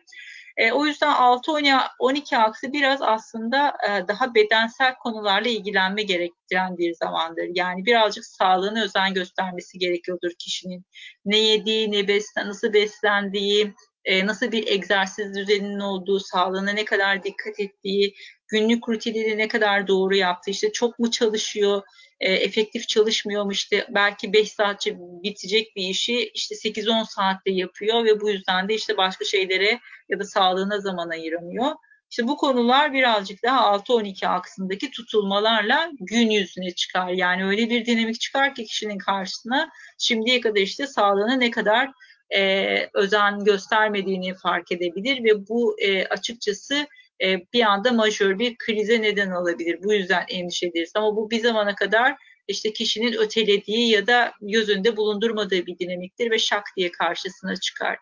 [0.57, 7.49] E, o yüzden 6-12 aksı biraz aslında e, daha bedensel konularla ilgilenme gerektiren bir zamandır.
[7.55, 10.85] Yani birazcık sağlığına özen göstermesi gerekiyordur kişinin.
[11.25, 13.75] Ne yediği, ne beslen, nasıl beslendiği,
[14.07, 18.15] e, nasıl bir egzersiz düzeninin olduğu, sağlığına ne kadar dikkat ettiği,
[18.49, 21.83] günlük rutinini ne kadar doğru yaptığı, işte çok mu çalışıyor,
[22.21, 28.05] e, efektif çalışmıyor mu işte belki 5 saatçe bitecek bir işi işte 8-10 saatte yapıyor
[28.05, 31.73] ve bu yüzden de işte başka şeylere ya da sağlığına zaman ayıramıyor.
[32.11, 37.09] İşte bu konular birazcık daha 6-12 aksındaki tutulmalarla gün yüzüne çıkar.
[37.09, 41.91] Yani öyle bir dinamik çıkar ki kişinin karşısına şimdiye kadar işte sağlığına ne kadar
[42.35, 46.87] e, özen göstermediğini fark edebilir ve bu e, açıkçası
[47.23, 49.79] e, bir anda majör bir krize neden olabilir.
[49.85, 50.71] Bu yüzden endişe.
[50.95, 52.17] Ama bu bir zamana kadar
[52.49, 57.99] işte kişinin ötelediği ya da göz önünde bulundurmadığı bir dinamiktir ve şak diye karşısına çıkar.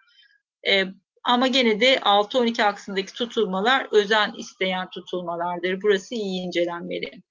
[0.68, 0.84] E,
[1.24, 5.82] ama gene de 6-12 aksındaki tutulmalar özen isteyen tutulmalardır.
[5.82, 7.22] Burası iyi incelenmeli.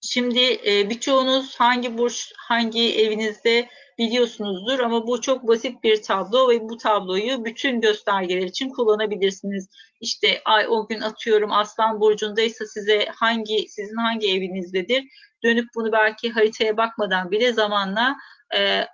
[0.00, 6.60] Şimdi e, birçoğunuz hangi burç, hangi evinizde biliyorsunuzdur ama bu çok basit bir tablo ve
[6.60, 9.68] bu tabloyu bütün göstergeler için kullanabilirsiniz.
[10.00, 15.04] İşte ay o gün atıyorum Aslan burcundaysa size hangi sizin hangi evinizdedir?
[15.44, 18.16] Dönüp bunu belki haritaya bakmadan bile zamanla
[18.56, 18.86] e,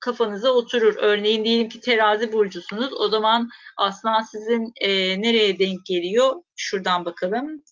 [0.00, 0.96] kafanıza oturur.
[0.96, 2.92] Örneğin diyelim ki terazi burcusunuz.
[2.92, 4.88] O zaman aslan sizin e,
[5.22, 6.42] nereye denk geliyor?
[6.56, 7.62] Şuradan bakalım.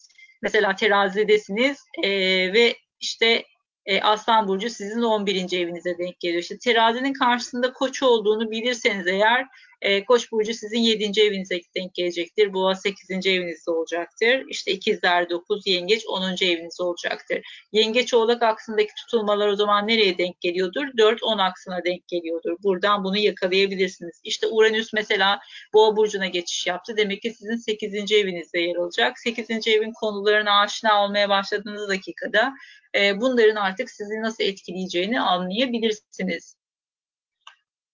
[0.42, 2.10] Mesela terazidesiniz e,
[2.52, 3.44] ve işte
[3.86, 5.58] e, Aslan Burcu sizin 11.
[5.58, 6.42] evinize denk geliyor.
[6.42, 9.46] İşte terazinin karşısında koç olduğunu bilirseniz eğer
[9.82, 11.20] e, Koç burcu sizin 7.
[11.20, 12.52] evinize denk gelecektir.
[12.52, 13.26] Boğa 8.
[13.26, 14.44] evinizde olacaktır.
[14.48, 16.22] İşte ikizler 9, yengeç 10.
[16.44, 17.40] evinizde olacaktır.
[17.72, 20.86] Yengeç oğlak aksındaki tutulmalar o zaman nereye denk geliyordur?
[20.86, 22.56] 4-10 aksına denk geliyordur.
[22.62, 24.20] Buradan bunu yakalayabilirsiniz.
[24.24, 25.40] İşte Uranüs mesela
[25.74, 26.96] Boğa burcuna geçiş yaptı.
[26.96, 28.12] Demek ki sizin 8.
[28.12, 29.18] evinizde yer alacak.
[29.18, 29.68] 8.
[29.68, 32.52] evin konularına aşina olmaya başladığınız dakikada
[32.96, 36.56] e, bunların artık sizi nasıl etkileyeceğini anlayabilirsiniz.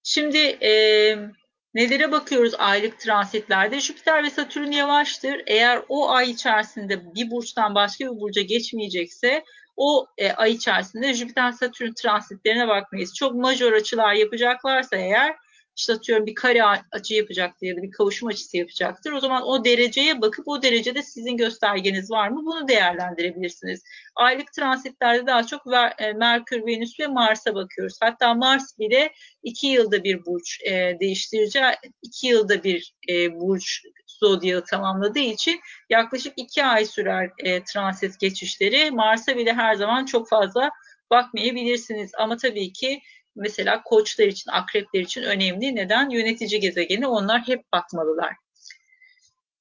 [0.03, 0.71] Şimdi e,
[1.77, 3.81] Nelere bakıyoruz aylık transitlerde?
[3.81, 5.43] Jüpiter ve Satürn yavaştır.
[5.47, 9.45] Eğer o ay içerisinde bir burçtan başka bir burca geçmeyecekse
[9.77, 13.15] o e, ay içerisinde Jüpiter Satürn transitlerine bakmayız.
[13.15, 15.37] Çok majör açılar yapacaklarsa eğer
[15.77, 19.13] işte atıyorum bir kare açı yapacaktır ya da bir kavuşum açısı yapacaktır.
[19.13, 23.83] O zaman o dereceye bakıp o derecede sizin göstergeniz var mı bunu değerlendirebilirsiniz.
[24.15, 25.63] Aylık transitlerde daha çok
[25.99, 27.99] e, Merkür, Venüs ve Mars'a bakıyoruz.
[28.01, 29.13] Hatta Mars bile
[29.43, 31.65] iki yılda bir burç e, değiştireceği,
[32.03, 35.61] iki yılda bir e, burç zodyağı tamamladığı için
[35.91, 38.91] yaklaşık iki ay sürer e, transit geçişleri.
[38.91, 40.71] Mars'a bile her zaman çok fazla
[41.11, 42.11] bakmayabilirsiniz.
[42.19, 43.01] Ama tabii ki
[43.37, 45.77] mesela koçlar için, akrepler için önemli.
[45.77, 46.11] Neden?
[46.11, 48.37] Yönetici gezegeni onlar hep bakmalılar.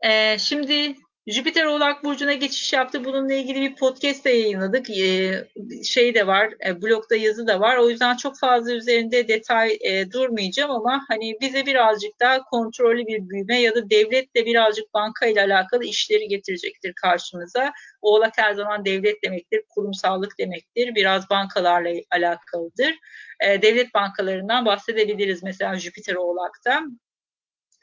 [0.06, 0.96] Ee, şimdi
[1.28, 3.06] Jüpiter Oğlak Burcu'na geçiş yaptı.
[3.06, 4.90] Bununla ilgili bir podcast da yayınladık.
[4.90, 5.48] Ee,
[5.84, 7.78] şey de var, e, blogda yazı da var.
[7.78, 13.30] O yüzden çok fazla üzerinde detay e, durmayacağım ama hani bize birazcık daha kontrollü bir
[13.30, 17.74] büyüme ya da devletle birazcık banka ile alakalı işleri getirecektir karşımıza.
[18.02, 20.96] Oğlak her zaman devlet demektir, kurumsallık demektir.
[20.96, 22.96] Biraz bankalarla alakalıdır.
[23.40, 26.82] E, devlet bankalarından bahsedebiliriz mesela Jüpiter Oğlak'ta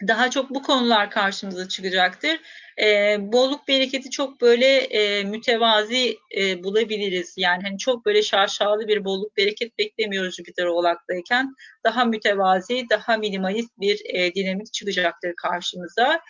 [0.09, 2.41] daha çok bu konular karşımıza çıkacaktır.
[2.83, 7.35] E, bolluk bereketi çok böyle e, mütevazi e, bulabiliriz.
[7.37, 11.55] Yani hani çok böyle şaşalı bir bolluk bereket beklemiyoruz Jüpiter Oğlak'tayken.
[11.85, 16.21] Daha mütevazi, daha minimalist bir e, dinamik çıkacaktır karşımıza.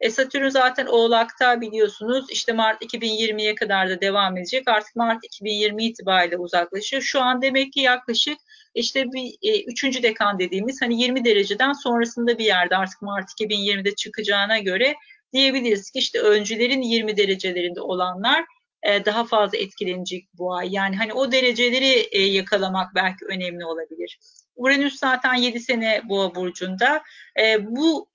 [0.00, 4.68] E, Satürn zaten Oğlak'ta biliyorsunuz işte Mart 2020'ye kadar da devam edecek.
[4.68, 7.02] Artık Mart 2020 itibariyle uzaklaşıyor.
[7.02, 8.38] Şu an demek ki yaklaşık
[8.74, 13.94] işte bir e, üçüncü dekan dediğimiz hani 20 dereceden sonrasında bir yerde artık Mart 2020'de
[13.94, 14.94] çıkacağına göre
[15.32, 18.44] diyebiliriz ki işte öncülerin 20 derecelerinde olanlar
[18.82, 20.68] e, daha fazla etkilenecek bu ay.
[20.72, 24.18] Yani hani o dereceleri e, yakalamak belki önemli olabilir.
[24.56, 27.02] Uranüs zaten 7 sene boğa burcunda.
[27.40, 28.10] E, bu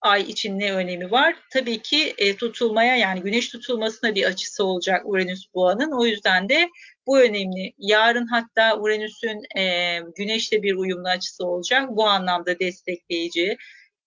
[0.00, 1.36] ay için ne önemi var?
[1.52, 5.92] Tabii ki e, tutulmaya yani güneş tutulmasına bir açısı olacak Uranüs boğanın.
[6.00, 6.68] O yüzden de
[7.06, 7.72] bu önemli.
[7.78, 11.88] Yarın hatta Uranüs'ün e, güneşle bir uyumlu açısı olacak.
[11.90, 13.56] Bu anlamda destekleyici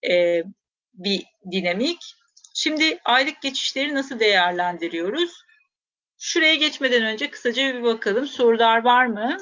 [0.10, 0.44] e,
[0.94, 2.16] bir dinamik.
[2.54, 5.44] Şimdi aylık geçişleri nasıl değerlendiriyoruz?
[6.18, 8.28] Şuraya geçmeden önce kısaca bir bakalım.
[8.28, 9.38] Sorular var mı?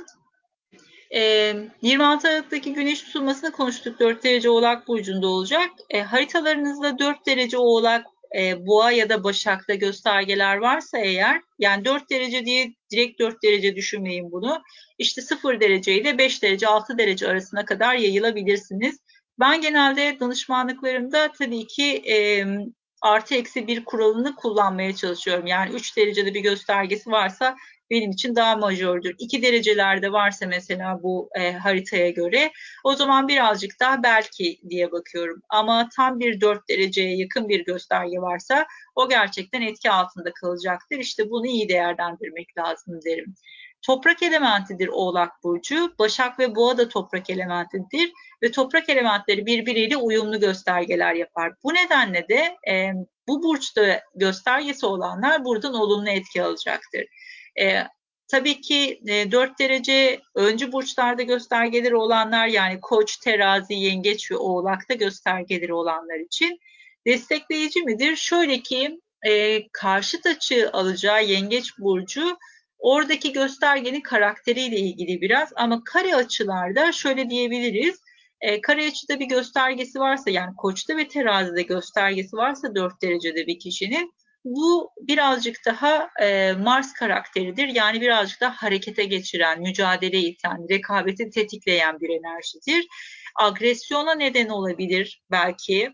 [1.12, 4.00] E, ee, 26 Aralık'taki güneş tutulmasını konuştuk.
[4.00, 5.70] 4 derece oğlak burcunda olacak.
[5.90, 8.06] E, haritalarınızda 4 derece oğlak
[8.38, 13.76] e, boğa ya da başakta göstergeler varsa eğer yani 4 derece diye direkt 4 derece
[13.76, 14.62] düşünmeyin bunu.
[14.98, 19.00] İşte 0 derece ile 5 derece 6 derece arasına kadar yayılabilirsiniz.
[19.40, 22.46] Ben genelde danışmanlıklarımda tabii ki e,
[23.02, 25.48] artı eksi bir kuralını kullanmaya çalışıyorum.
[25.48, 27.56] Yani 3 derecede bir göstergesi varsa
[27.90, 29.16] benim için daha majördür.
[29.20, 32.52] 2 derecelerde varsa mesela bu e, haritaya göre
[32.84, 35.42] o zaman birazcık daha belki diye bakıyorum.
[35.50, 40.98] Ama tam bir 4 dereceye yakın bir gösterge varsa o gerçekten etki altında kalacaktır.
[40.98, 43.36] İşte bunu iyi değerlendirmek lazım derim.
[43.82, 45.94] Toprak elementidir Oğlak Burcu.
[46.00, 48.12] Başak ve Boğa da toprak elementidir
[48.44, 51.54] ve toprak elementleri birbiriyle uyumlu göstergeler yapar.
[51.64, 52.92] Bu nedenle de e,
[53.28, 57.06] bu burçta göstergesi olanlar buradan olumlu etki alacaktır.
[57.60, 57.84] E,
[58.28, 64.94] tabii ki e, 4 derece öncü burçlarda göstergeleri olanlar yani koç, terazi, yengeç ve oğlakta
[64.94, 66.60] göstergeleri olanlar için
[67.08, 68.16] destekleyici midir?
[68.16, 72.38] Şöyle ki e, karşıt açı alacağı yengeç burcu
[72.80, 78.00] oradaki göstergenin karakteriyle ilgili biraz ama kare açılarda şöyle diyebiliriz.
[78.42, 83.60] E, kare açıda bir göstergesi varsa yani koçta ve terazide göstergesi varsa 4 derecede bir
[83.60, 84.14] kişinin
[84.46, 87.68] bu birazcık daha e, Mars karakteridir.
[87.68, 92.88] Yani birazcık daha harekete geçiren, mücadele iten, rekabeti tetikleyen bir enerjidir.
[93.36, 95.94] Agresyona neden olabilir belki.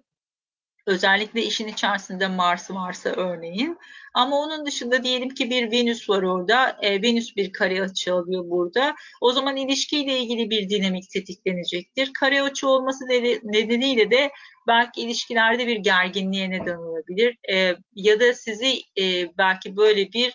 [0.86, 3.78] Özellikle işin içerisinde Mars varsa örneğin.
[4.14, 6.78] Ama onun dışında diyelim ki bir Venüs var orada.
[6.82, 8.96] E, Venüs bir kare açı alıyor burada.
[9.22, 12.14] O zaman ilişkiyle ilgili bir dinamik tetiklenecektir.
[12.14, 13.06] Kare açı olması
[13.44, 14.32] nedeniyle de
[14.68, 17.38] belki ilişkilerde bir gerginliğe neden olabilir.
[17.52, 20.34] E, ya da sizi e, belki böyle bir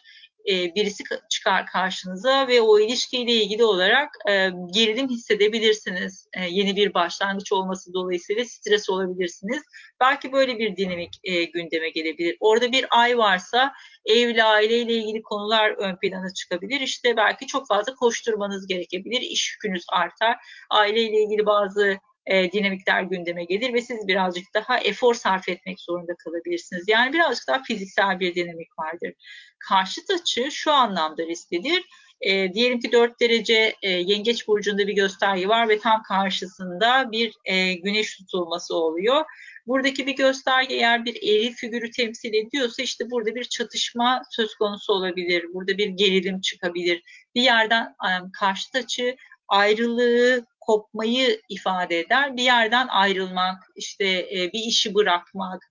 [0.48, 6.28] e, birisi çıkar karşınıza ve o ilişkiyle ilgili olarak e, gerilim hissedebilirsiniz.
[6.32, 9.62] E, yeni bir başlangıç olması dolayısıyla stres olabilirsiniz.
[10.00, 12.36] Belki böyle bir dinamik e, gündeme gelebilir.
[12.40, 13.72] Orada bir ay varsa
[14.06, 16.80] evle, aileyle ilgili konular ön plana çıkabilir.
[16.80, 19.20] İşte belki çok fazla koşturmanız gerekebilir.
[19.20, 20.36] İş yükünüz artar.
[20.70, 26.14] Aileyle ilgili bazı e, dinamikler gündeme gelir ve siz birazcık daha efor sarf etmek zorunda
[26.24, 26.84] kalabilirsiniz.
[26.88, 29.12] Yani birazcık daha fiziksel bir dinamik vardır.
[29.58, 31.84] Karşıt açı şu anlamda risklidir.
[32.20, 37.34] E, diyelim ki 4 derece e, yengeç burcunda bir gösterge var ve tam karşısında bir
[37.44, 39.24] e, güneş tutulması oluyor.
[39.66, 44.92] Buradaki bir gösterge eğer bir eril figürü temsil ediyorsa işte burada bir çatışma söz konusu
[44.92, 45.44] olabilir.
[45.54, 47.02] Burada bir gerilim çıkabilir.
[47.34, 48.10] Bir yerden e,
[48.40, 49.16] karşıt açı
[49.48, 52.36] ayrılığı, kopmayı ifade eder.
[52.36, 55.62] Bir yerden ayrılmak, işte e, bir işi bırakmak,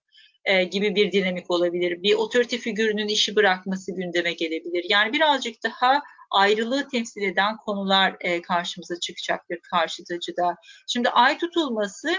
[0.45, 2.03] e, gibi bir dinamik olabilir.
[2.03, 4.85] Bir otorite figürünün işi bırakması gündeme gelebilir.
[4.89, 10.55] Yani birazcık daha ayrılığı temsil eden konular e, karşımıza çıkacaktır karşıtıcıda.
[10.87, 12.09] Şimdi ay tutulması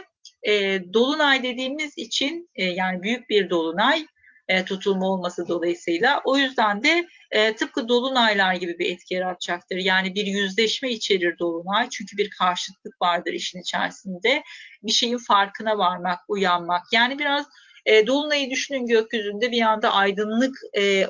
[0.42, 4.06] e, dolunay dediğimiz için e, yani büyük bir dolunay
[4.48, 9.76] e, tutulma olması dolayısıyla o yüzden de e, tıpkı dolunaylar gibi bir etki yaratacaktır.
[9.76, 14.42] Yani bir yüzleşme içerir dolunay çünkü bir karşıtlık vardır işin içerisinde.
[14.82, 16.82] Bir şeyin farkına varmak, uyanmak.
[16.92, 17.46] Yani biraz
[17.86, 20.58] e, Dolunay'ı düşünün gökyüzünde bir anda aydınlık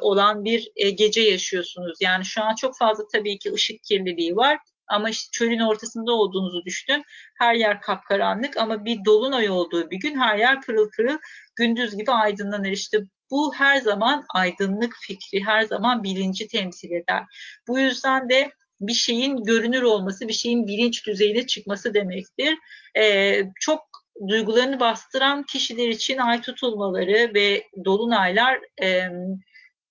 [0.00, 1.98] olan bir gece yaşıyorsunuz.
[2.00, 4.58] Yani şu an çok fazla tabii ki ışık kirliliği var.
[4.88, 7.04] Ama işte çölün ortasında olduğunuzu düşünün.
[7.38, 11.18] Her yer kapkaranlık ama bir dolunay olduğu bir gün her yer pırıl pırıl
[11.56, 12.70] gündüz gibi aydınlanır.
[12.70, 12.98] İşte
[13.30, 17.22] bu her zaman aydınlık fikri, her zaman bilinci temsil eder.
[17.68, 18.50] Bu yüzden de
[18.80, 22.58] bir şeyin görünür olması, bir şeyin bilinç düzeyine çıkması demektir.
[22.96, 23.88] Ee, çok
[24.28, 29.08] duygularını bastıran kişiler için ay tutulmaları ve dolunaylar e,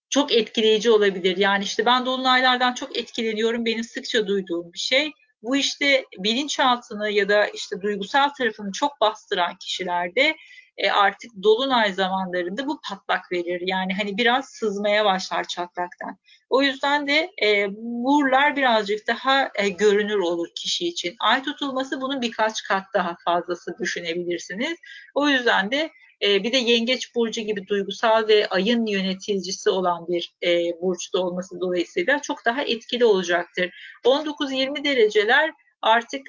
[0.09, 1.37] çok etkileyici olabilir.
[1.37, 3.65] Yani işte ben dolunaylardan çok etkileniyorum.
[3.65, 5.11] Benim sıkça duyduğum bir şey.
[5.41, 10.35] Bu işte bilinçaltını ya da işte duygusal tarafını çok bastıran kişilerde
[10.77, 13.61] e, artık dolunay zamanlarında bu patlak verir.
[13.65, 16.17] Yani hani biraz sızmaya başlar çatlaktan.
[16.49, 21.15] O yüzden de e, burlar birazcık daha e, görünür olur kişi için.
[21.19, 24.77] Ay tutulması bunun birkaç kat daha fazlası düşünebilirsiniz.
[25.15, 30.33] O yüzden de e, bir de yengeç burcu gibi duygusal ve ayın yöneticisi olan bir
[30.43, 33.69] e, burçta olması dolayısıyla çok daha etkili olacaktır.
[34.05, 35.51] 19-20 dereceler
[35.81, 36.27] artık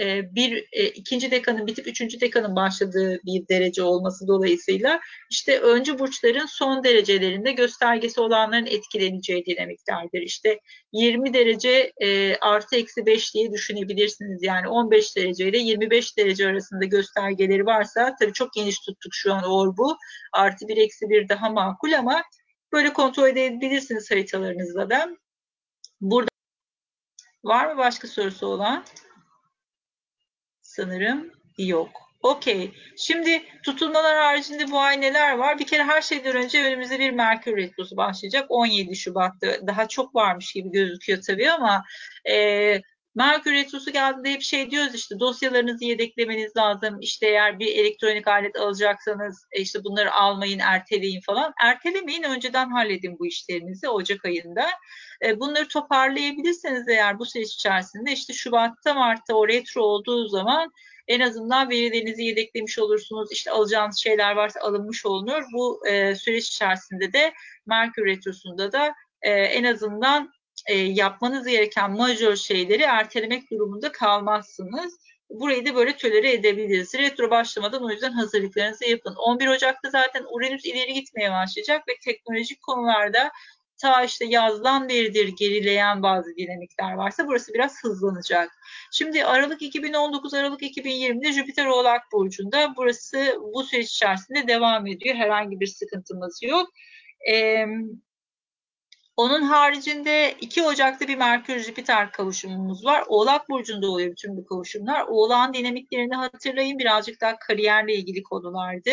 [0.00, 5.98] e, bir e, ikinci dekanın bitip üçüncü dekanın başladığı bir derece olması dolayısıyla işte öncü
[5.98, 10.22] burçların son derecelerinde göstergesi olanların etkileneceği dinamiklerdir.
[10.22, 10.60] İşte
[10.92, 14.42] 20 derece e, artı eksi 5 diye düşünebilirsiniz.
[14.42, 19.44] Yani 15 derece ile 25 derece arasında göstergeleri varsa tabii çok geniş tuttuk şu an
[19.44, 19.96] orbu.
[20.32, 22.22] Artı bir eksi bir daha makul ama
[22.72, 25.08] böyle kontrol edebilirsiniz haritalarınızda da.
[26.00, 26.31] Burada
[27.44, 28.84] Var mı başka sorusu olan?
[30.62, 31.90] Sanırım yok.
[32.22, 32.74] Okey.
[32.96, 35.58] Şimdi tutulmalar haricinde bu ay neler var?
[35.58, 38.46] Bir kere her şeyden önce önümüzde bir Merkür Retrosu başlayacak.
[38.48, 39.66] 17 Şubat'ta.
[39.66, 41.84] Daha çok varmış gibi gözüküyor tabii ama
[42.30, 42.80] e,
[43.14, 47.00] Merkür Retrosu geldiğinde hep şey diyoruz işte dosyalarınızı yedeklemeniz lazım.
[47.00, 51.52] İşte eğer bir elektronik alet alacaksanız e, işte bunları almayın, erteleyin falan.
[51.62, 54.66] Ertelemeyin, önceden halledin bu işlerinizi Ocak ayında.
[55.24, 60.72] E, bunları toparlayabilirseniz eğer bu süreç içerisinde işte Şubat'ta, Mart'ta o retro olduğu zaman
[61.08, 63.32] en azından verilerinizi yedeklemiş olursunuz.
[63.32, 65.42] İşte alacağınız şeyler varsa alınmış olunur.
[65.52, 67.32] Bu e, süreç içerisinde de
[67.66, 68.94] Merkür Retrosu'nda da
[69.24, 70.32] en azından
[70.66, 74.98] e, yapmanız gereken majör şeyleri ertelemek durumunda kalmazsınız.
[75.30, 76.94] Burayı da böyle tölere edebiliriz.
[76.94, 79.14] Retro başlamadan o yüzden hazırlıklarınızı yapın.
[79.14, 83.30] 11 Ocak'ta zaten Uranüs ileri gitmeye başlayacak ve teknolojik konularda
[83.82, 88.50] ta işte yazdan beridir gerileyen bazı dinamikler varsa burası biraz hızlanacak.
[88.92, 95.14] Şimdi Aralık 2019, Aralık 2020'de Jüpiter Oğlak Burcu'nda burası bu süreç içerisinde devam ediyor.
[95.14, 96.68] Herhangi bir sıkıntımız yok.
[97.30, 97.66] Ee,
[99.16, 103.04] onun haricinde 2 Ocak'ta bir Merkür-Jüpiter kavuşumumuz var.
[103.08, 105.04] Oğlak Burcu'nda oluyor bütün bu kavuşumlar.
[105.08, 108.90] Oğlak'ın dinamiklerini hatırlayın birazcık daha kariyerle ilgili konulardı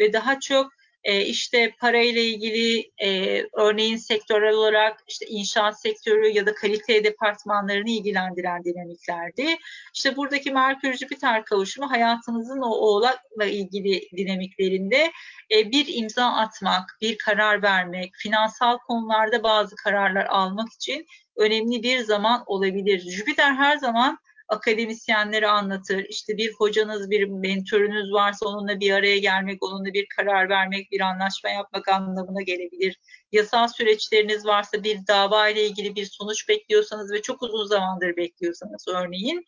[0.00, 6.46] ve daha çok e, işte parayla ilgili e, örneğin sektörel olarak işte inşaat sektörü ya
[6.46, 9.56] da kalite departmanlarını ilgilendiren dinamiklerdi.
[9.94, 15.12] İşte buradaki Merkür Jüpiter kavuşumu hayatınızın o oğlakla ilgili dinamiklerinde
[15.54, 21.98] e, bir imza atmak, bir karar vermek, finansal konularda bazı kararlar almak için önemli bir
[21.98, 23.00] zaman olabilir.
[23.00, 24.18] Jüpiter her zaman
[24.50, 26.04] akademisyenleri anlatır.
[26.08, 31.00] İşte bir hocanız, bir mentörünüz varsa onunla bir araya gelmek, onunla bir karar vermek, bir
[31.00, 33.00] anlaşma yapmak anlamına gelebilir.
[33.32, 38.88] Yasal süreçleriniz varsa bir dava ile ilgili bir sonuç bekliyorsanız ve çok uzun zamandır bekliyorsanız
[38.88, 39.44] örneğin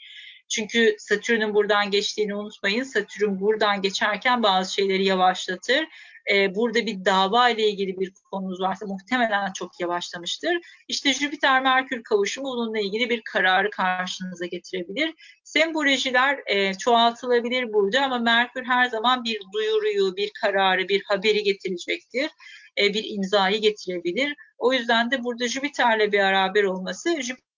[0.52, 2.82] çünkü Satürn'ün buradan geçtiğini unutmayın.
[2.82, 5.84] Satürn buradan geçerken bazı şeyleri yavaşlatır.
[6.30, 10.58] Ee, burada bir dava ile ilgili bir konunuz varsa muhtemelen çok yavaşlamıştır.
[10.88, 15.14] İşte Jüpiter-Merkür kavuşumu bununla ilgili bir kararı karşınıza getirebilir.
[15.44, 22.30] Sembolojiler e, çoğaltılabilir burada ama Merkür her zaman bir duyuruyu, bir kararı, bir haberi getirecektir.
[22.78, 24.34] E, bir imzayı getirebilir.
[24.58, 27.52] O yüzden de burada Jüpiter'le beraber olması Jüpiter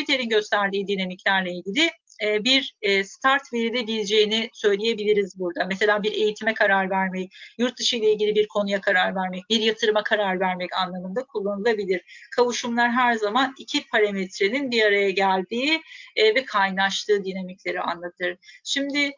[0.00, 1.90] Jüpiter'in gösterdiği dinamiklerle ilgili
[2.22, 5.64] e, bir e, start verilebileceğini söyleyebiliriz burada.
[5.64, 10.02] Mesela bir eğitime karar vermek, yurt dışı ile ilgili bir konuya karar vermek, bir yatırıma
[10.02, 12.02] karar vermek anlamında kullanılabilir.
[12.36, 15.82] Kavuşumlar her zaman iki parametrenin bir araya geldiği
[16.16, 18.36] e, ve kaynaştığı dinamikleri anlatır.
[18.64, 19.12] Şimdi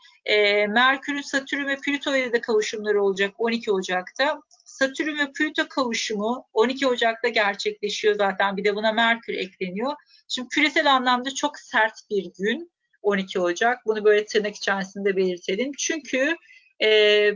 [0.69, 4.41] Merkür'ün Satürn ve Plüto ile de kavuşumları olacak 12 Ocak'ta.
[4.65, 8.57] Satürn ve Plüto kavuşumu 12 Ocak'ta gerçekleşiyor zaten.
[8.57, 9.93] Bir de buna Merkür ekleniyor.
[10.29, 12.71] Şimdi küresel anlamda çok sert bir gün
[13.07, 13.87] 12 Ocak.
[13.87, 15.73] Bunu böyle tırnak içerisinde belirtelim.
[15.79, 16.37] Çünkü
[16.83, 17.31] e,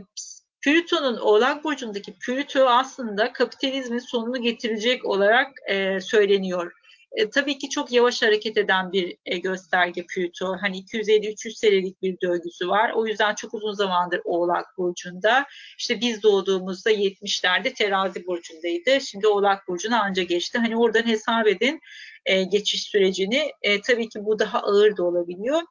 [0.61, 6.71] Plüton'un Oğlak Burcu'ndaki Plüto aslında kapitalizmin sonunu getirecek olarak e, söyleniyor.
[7.11, 10.55] E, tabii ki çok yavaş hareket eden bir e, gösterge Plüto.
[10.61, 12.91] Hani 250-300 senelik bir döngüsü var.
[12.95, 15.45] O yüzden çok uzun zamandır Oğlak Burcu'nda.
[15.77, 19.01] İşte biz doğduğumuzda 70'lerde Terazi Burcu'ndaydı.
[19.01, 20.57] Şimdi Oğlak Burcu'na anca geçti.
[20.57, 21.79] Hani oradan hesap edin
[22.25, 23.51] e, geçiş sürecini.
[23.61, 25.61] E, tabii ki bu daha ağır da olabiliyor.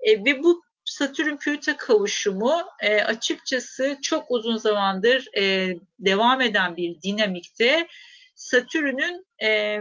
[0.00, 7.02] E, ve bu Satürn Plüto kavuşumu e, açıkçası çok uzun zamandır e, devam eden bir
[7.02, 7.86] dinamikte.
[8.34, 9.78] Satürn'ün e,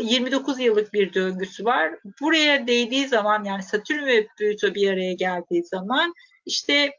[0.00, 1.92] 29 yıllık bir döngüsü var.
[2.20, 6.14] Buraya değdiği zaman yani Satürn ve Plüto bir araya geldiği zaman
[6.46, 6.90] işte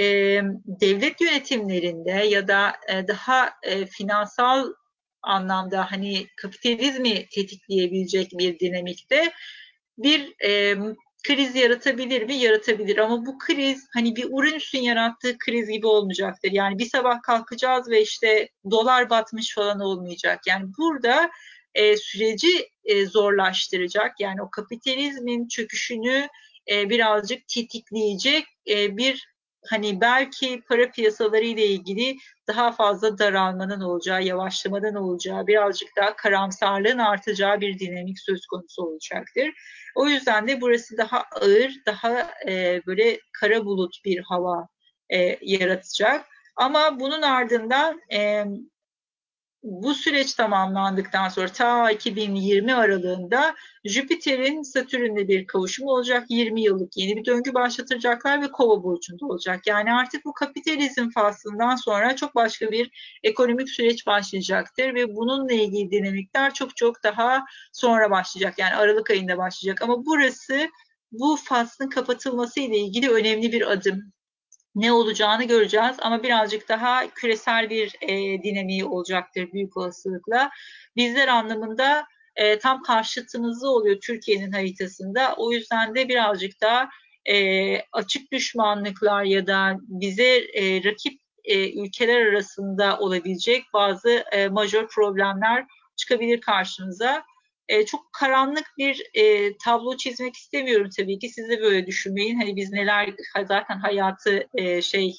[0.00, 0.04] e,
[0.66, 4.72] devlet yönetimlerinde ya da e, daha e, finansal
[5.22, 9.32] anlamda hani kapitalizmi tetikleyebilecek bir dinamikte
[9.98, 10.76] bir e,
[11.26, 12.34] kriz yaratabilir mi?
[12.34, 16.52] Yaratabilir ama bu kriz hani bir Uranüs'ün yarattığı kriz gibi olmayacaktır.
[16.52, 20.40] Yani bir sabah kalkacağız ve işte dolar batmış falan olmayacak.
[20.46, 21.30] Yani burada
[21.74, 24.20] e, süreci e, zorlaştıracak.
[24.20, 26.28] Yani o kapitalizmin çöküşünü
[26.70, 29.32] e, birazcık tetikleyecek e, bir
[29.66, 32.16] hani belki para piyasaları ile ilgili
[32.48, 39.50] daha fazla daralmanın olacağı, yavaşlamadan olacağı, birazcık daha karamsarlığın artacağı bir dinamik söz konusu olacaktır.
[39.94, 44.68] O yüzden de burası daha ağır, daha e, böyle kara bulut bir hava
[45.12, 46.26] e, yaratacak.
[46.56, 48.44] Ama bunun ardından e,
[49.62, 53.54] bu süreç tamamlandıktan sonra ta 2020 aralığında
[53.84, 56.26] Jüpiter'in Satürn'le bir kavuşum olacak.
[56.28, 59.66] 20 yıllık yeni bir döngü başlatacaklar ve Kova burcunda olacak.
[59.66, 62.90] Yani artık bu kapitalizm faslından sonra çok başka bir
[63.22, 68.58] ekonomik süreç başlayacaktır ve bununla ilgili dinamikler çok çok daha sonra başlayacak.
[68.58, 69.82] Yani Aralık ayında başlayacak.
[69.82, 70.68] Ama burası
[71.12, 74.12] bu faslın kapatılması ile ilgili önemli bir adım
[74.74, 80.50] ne olacağını göreceğiz ama birazcık daha küresel bir e, dinamiği olacaktır büyük olasılıkla.
[80.96, 82.04] Bizler anlamında
[82.36, 85.34] e, tam karşıtımızda oluyor Türkiye'nin haritasında.
[85.36, 86.88] O yüzden de birazcık daha
[87.26, 94.88] e, açık düşmanlıklar ya da bize e, rakip e, ülkeler arasında olabilecek bazı e, majör
[94.88, 95.66] problemler
[95.96, 97.24] çıkabilir karşımıza.
[97.68, 101.28] E, çok karanlık bir e, tablo çizmek istemiyorum tabii ki.
[101.28, 102.38] Siz de böyle düşünmeyin.
[102.40, 103.14] Hani biz neler
[103.48, 105.14] zaten hayatı e, şey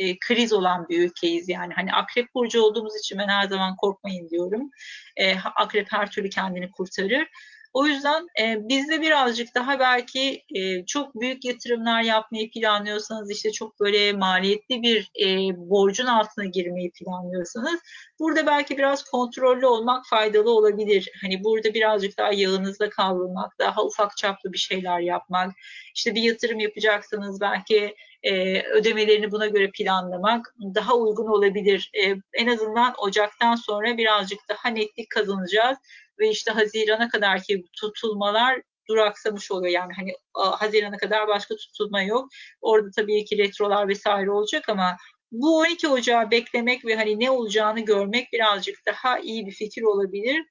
[0.00, 1.74] e, kriz olan bir ülkeyiz yani.
[1.74, 4.70] Hani akrep burcu olduğumuz için ben her zaman korkmayın diyorum.
[5.16, 7.28] E, akrep her türlü kendini kurtarır.
[7.72, 13.80] O yüzden e, bizde birazcık daha belki e, çok büyük yatırımlar yapmayı planlıyorsanız işte çok
[13.80, 17.80] böyle maliyetli bir e, borcun altına girmeyi planlıyorsanız
[18.18, 21.10] burada belki biraz kontrollü olmak faydalı olabilir.
[21.22, 25.52] Hani burada birazcık daha yağınızda kavrulmak, daha ufak çaplı bir şeyler yapmak,
[25.94, 31.90] işte bir yatırım yapacaksanız belki e, ödemelerini buna göre planlamak daha uygun olabilir.
[32.04, 35.78] E, en azından Ocak'tan sonra birazcık daha netlik kazanacağız
[36.22, 39.72] ve işte Haziran'a kadar ki tutulmalar duraksamış oluyor.
[39.72, 42.28] Yani hani Haziran'a kadar başka tutulma yok.
[42.60, 44.96] Orada tabii ki retrolar vesaire olacak ama
[45.32, 50.46] bu 12 Ocağı beklemek ve hani ne olacağını görmek birazcık daha iyi bir fikir olabilir.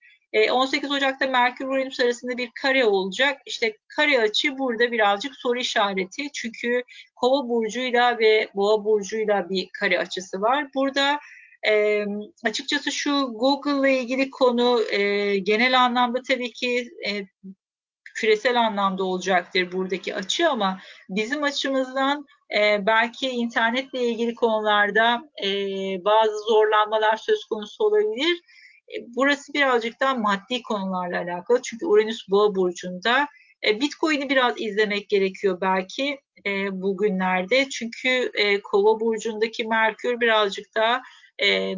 [0.52, 3.42] 18 Ocak'ta Merkür Uranüs arasında bir kare olacak.
[3.46, 6.32] İşte kare açı burada birazcık soru işareti.
[6.34, 6.84] Çünkü
[7.16, 10.68] Kova burcuyla ve Boğa burcuyla bir kare açısı var.
[10.76, 11.20] Burada
[11.68, 12.06] e,
[12.44, 17.26] açıkçası şu Google ile ilgili konu e, genel anlamda tabii ki e,
[18.16, 22.26] küresel anlamda olacaktır buradaki açı ama bizim açımızdan
[22.58, 25.48] e, belki internetle ilgili konularda e,
[26.06, 28.42] bazı zorlanmalar söz konusu olabilir.
[28.90, 33.28] E, burası birazcık daha maddi konularla alakalı çünkü Uranüs Boğa burcunda.
[33.68, 41.02] E, Bitcoin'i biraz izlemek gerekiyor belki e, bugünlerde çünkü e, Kova burcundaki Merkür birazcık daha
[41.44, 41.76] e,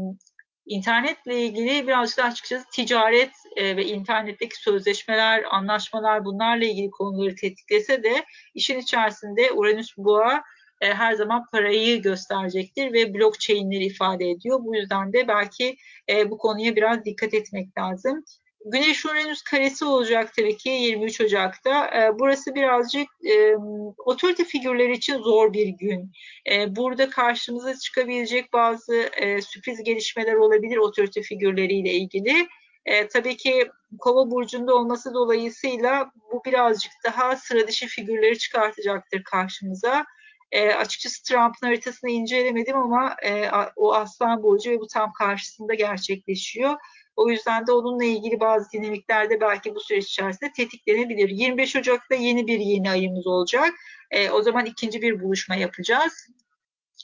[0.66, 8.04] internetle ilgili birazcık daha açıkçası ticaret e, ve internetteki sözleşmeler, anlaşmalar bunlarla ilgili konuları tetiklese
[8.04, 10.44] de işin içerisinde Uranüs Boğa
[10.82, 14.60] e, her zaman parayı gösterecektir ve blockchain'leri ifade ediyor.
[14.64, 15.78] Bu yüzden de belki
[16.10, 18.24] e, bu konuya biraz dikkat etmek lazım.
[18.66, 21.88] Güneş Uranüs karesi olacak tabii ki 23 Ocak'ta.
[21.88, 23.56] E, burası birazcık e,
[23.98, 26.12] otorite figürleri için zor bir gün.
[26.52, 32.48] E, burada karşımıza çıkabilecek bazı e, sürpriz gelişmeler olabilir otorite figürleriyle ilgili.
[32.86, 40.06] E, tabii ki Kova burcunda olması dolayısıyla bu birazcık daha sıra dışı figürleri çıkartacaktır karşımıza.
[40.52, 46.76] E, açıkçası Trump'ın haritasını incelemedim ama e, o Aslan Burcu ve bu tam karşısında gerçekleşiyor.
[47.16, 51.30] O yüzden de onunla ilgili bazı dinamiklerde belki bu süreç içerisinde tetiklenebilir.
[51.30, 53.74] 25 Ocak'ta yeni bir yeni ayımız olacak.
[54.12, 56.28] E, o zaman ikinci bir buluşma yapacağız.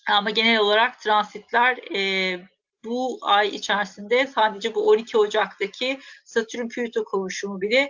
[0.09, 2.39] Ama genel olarak transitler e,
[2.85, 7.89] bu ay içerisinde sadece bu 12 Ocak'taki Satürn-Plüto kavuşumu bile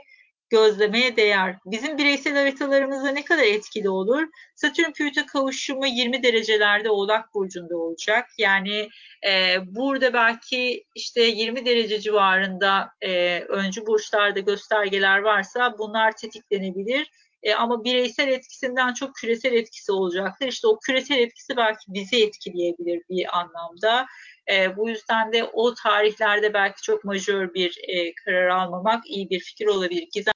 [0.49, 1.55] gözlemeye değer.
[1.65, 4.27] Bizim bireysel haritalarımızda ne kadar etkili olur?
[4.55, 8.29] Satürn Plüto kavuşumu 20 derecelerde Oğlak burcunda olacak.
[8.37, 8.89] Yani
[9.27, 17.11] e, burada belki işte 20 derece civarında e, öncü burçlarda göstergeler varsa bunlar tetiklenebilir.
[17.43, 20.47] E, ama bireysel etkisinden çok küresel etkisi olacaktır.
[20.47, 24.05] İşte o küresel etkisi belki bizi etkileyebilir bir anlamda.
[24.51, 29.39] E, bu yüzden de o tarihlerde belki çok majör bir e, karar almamak iyi bir
[29.39, 30.07] fikir olabilir.
[30.13, 30.33] Gizem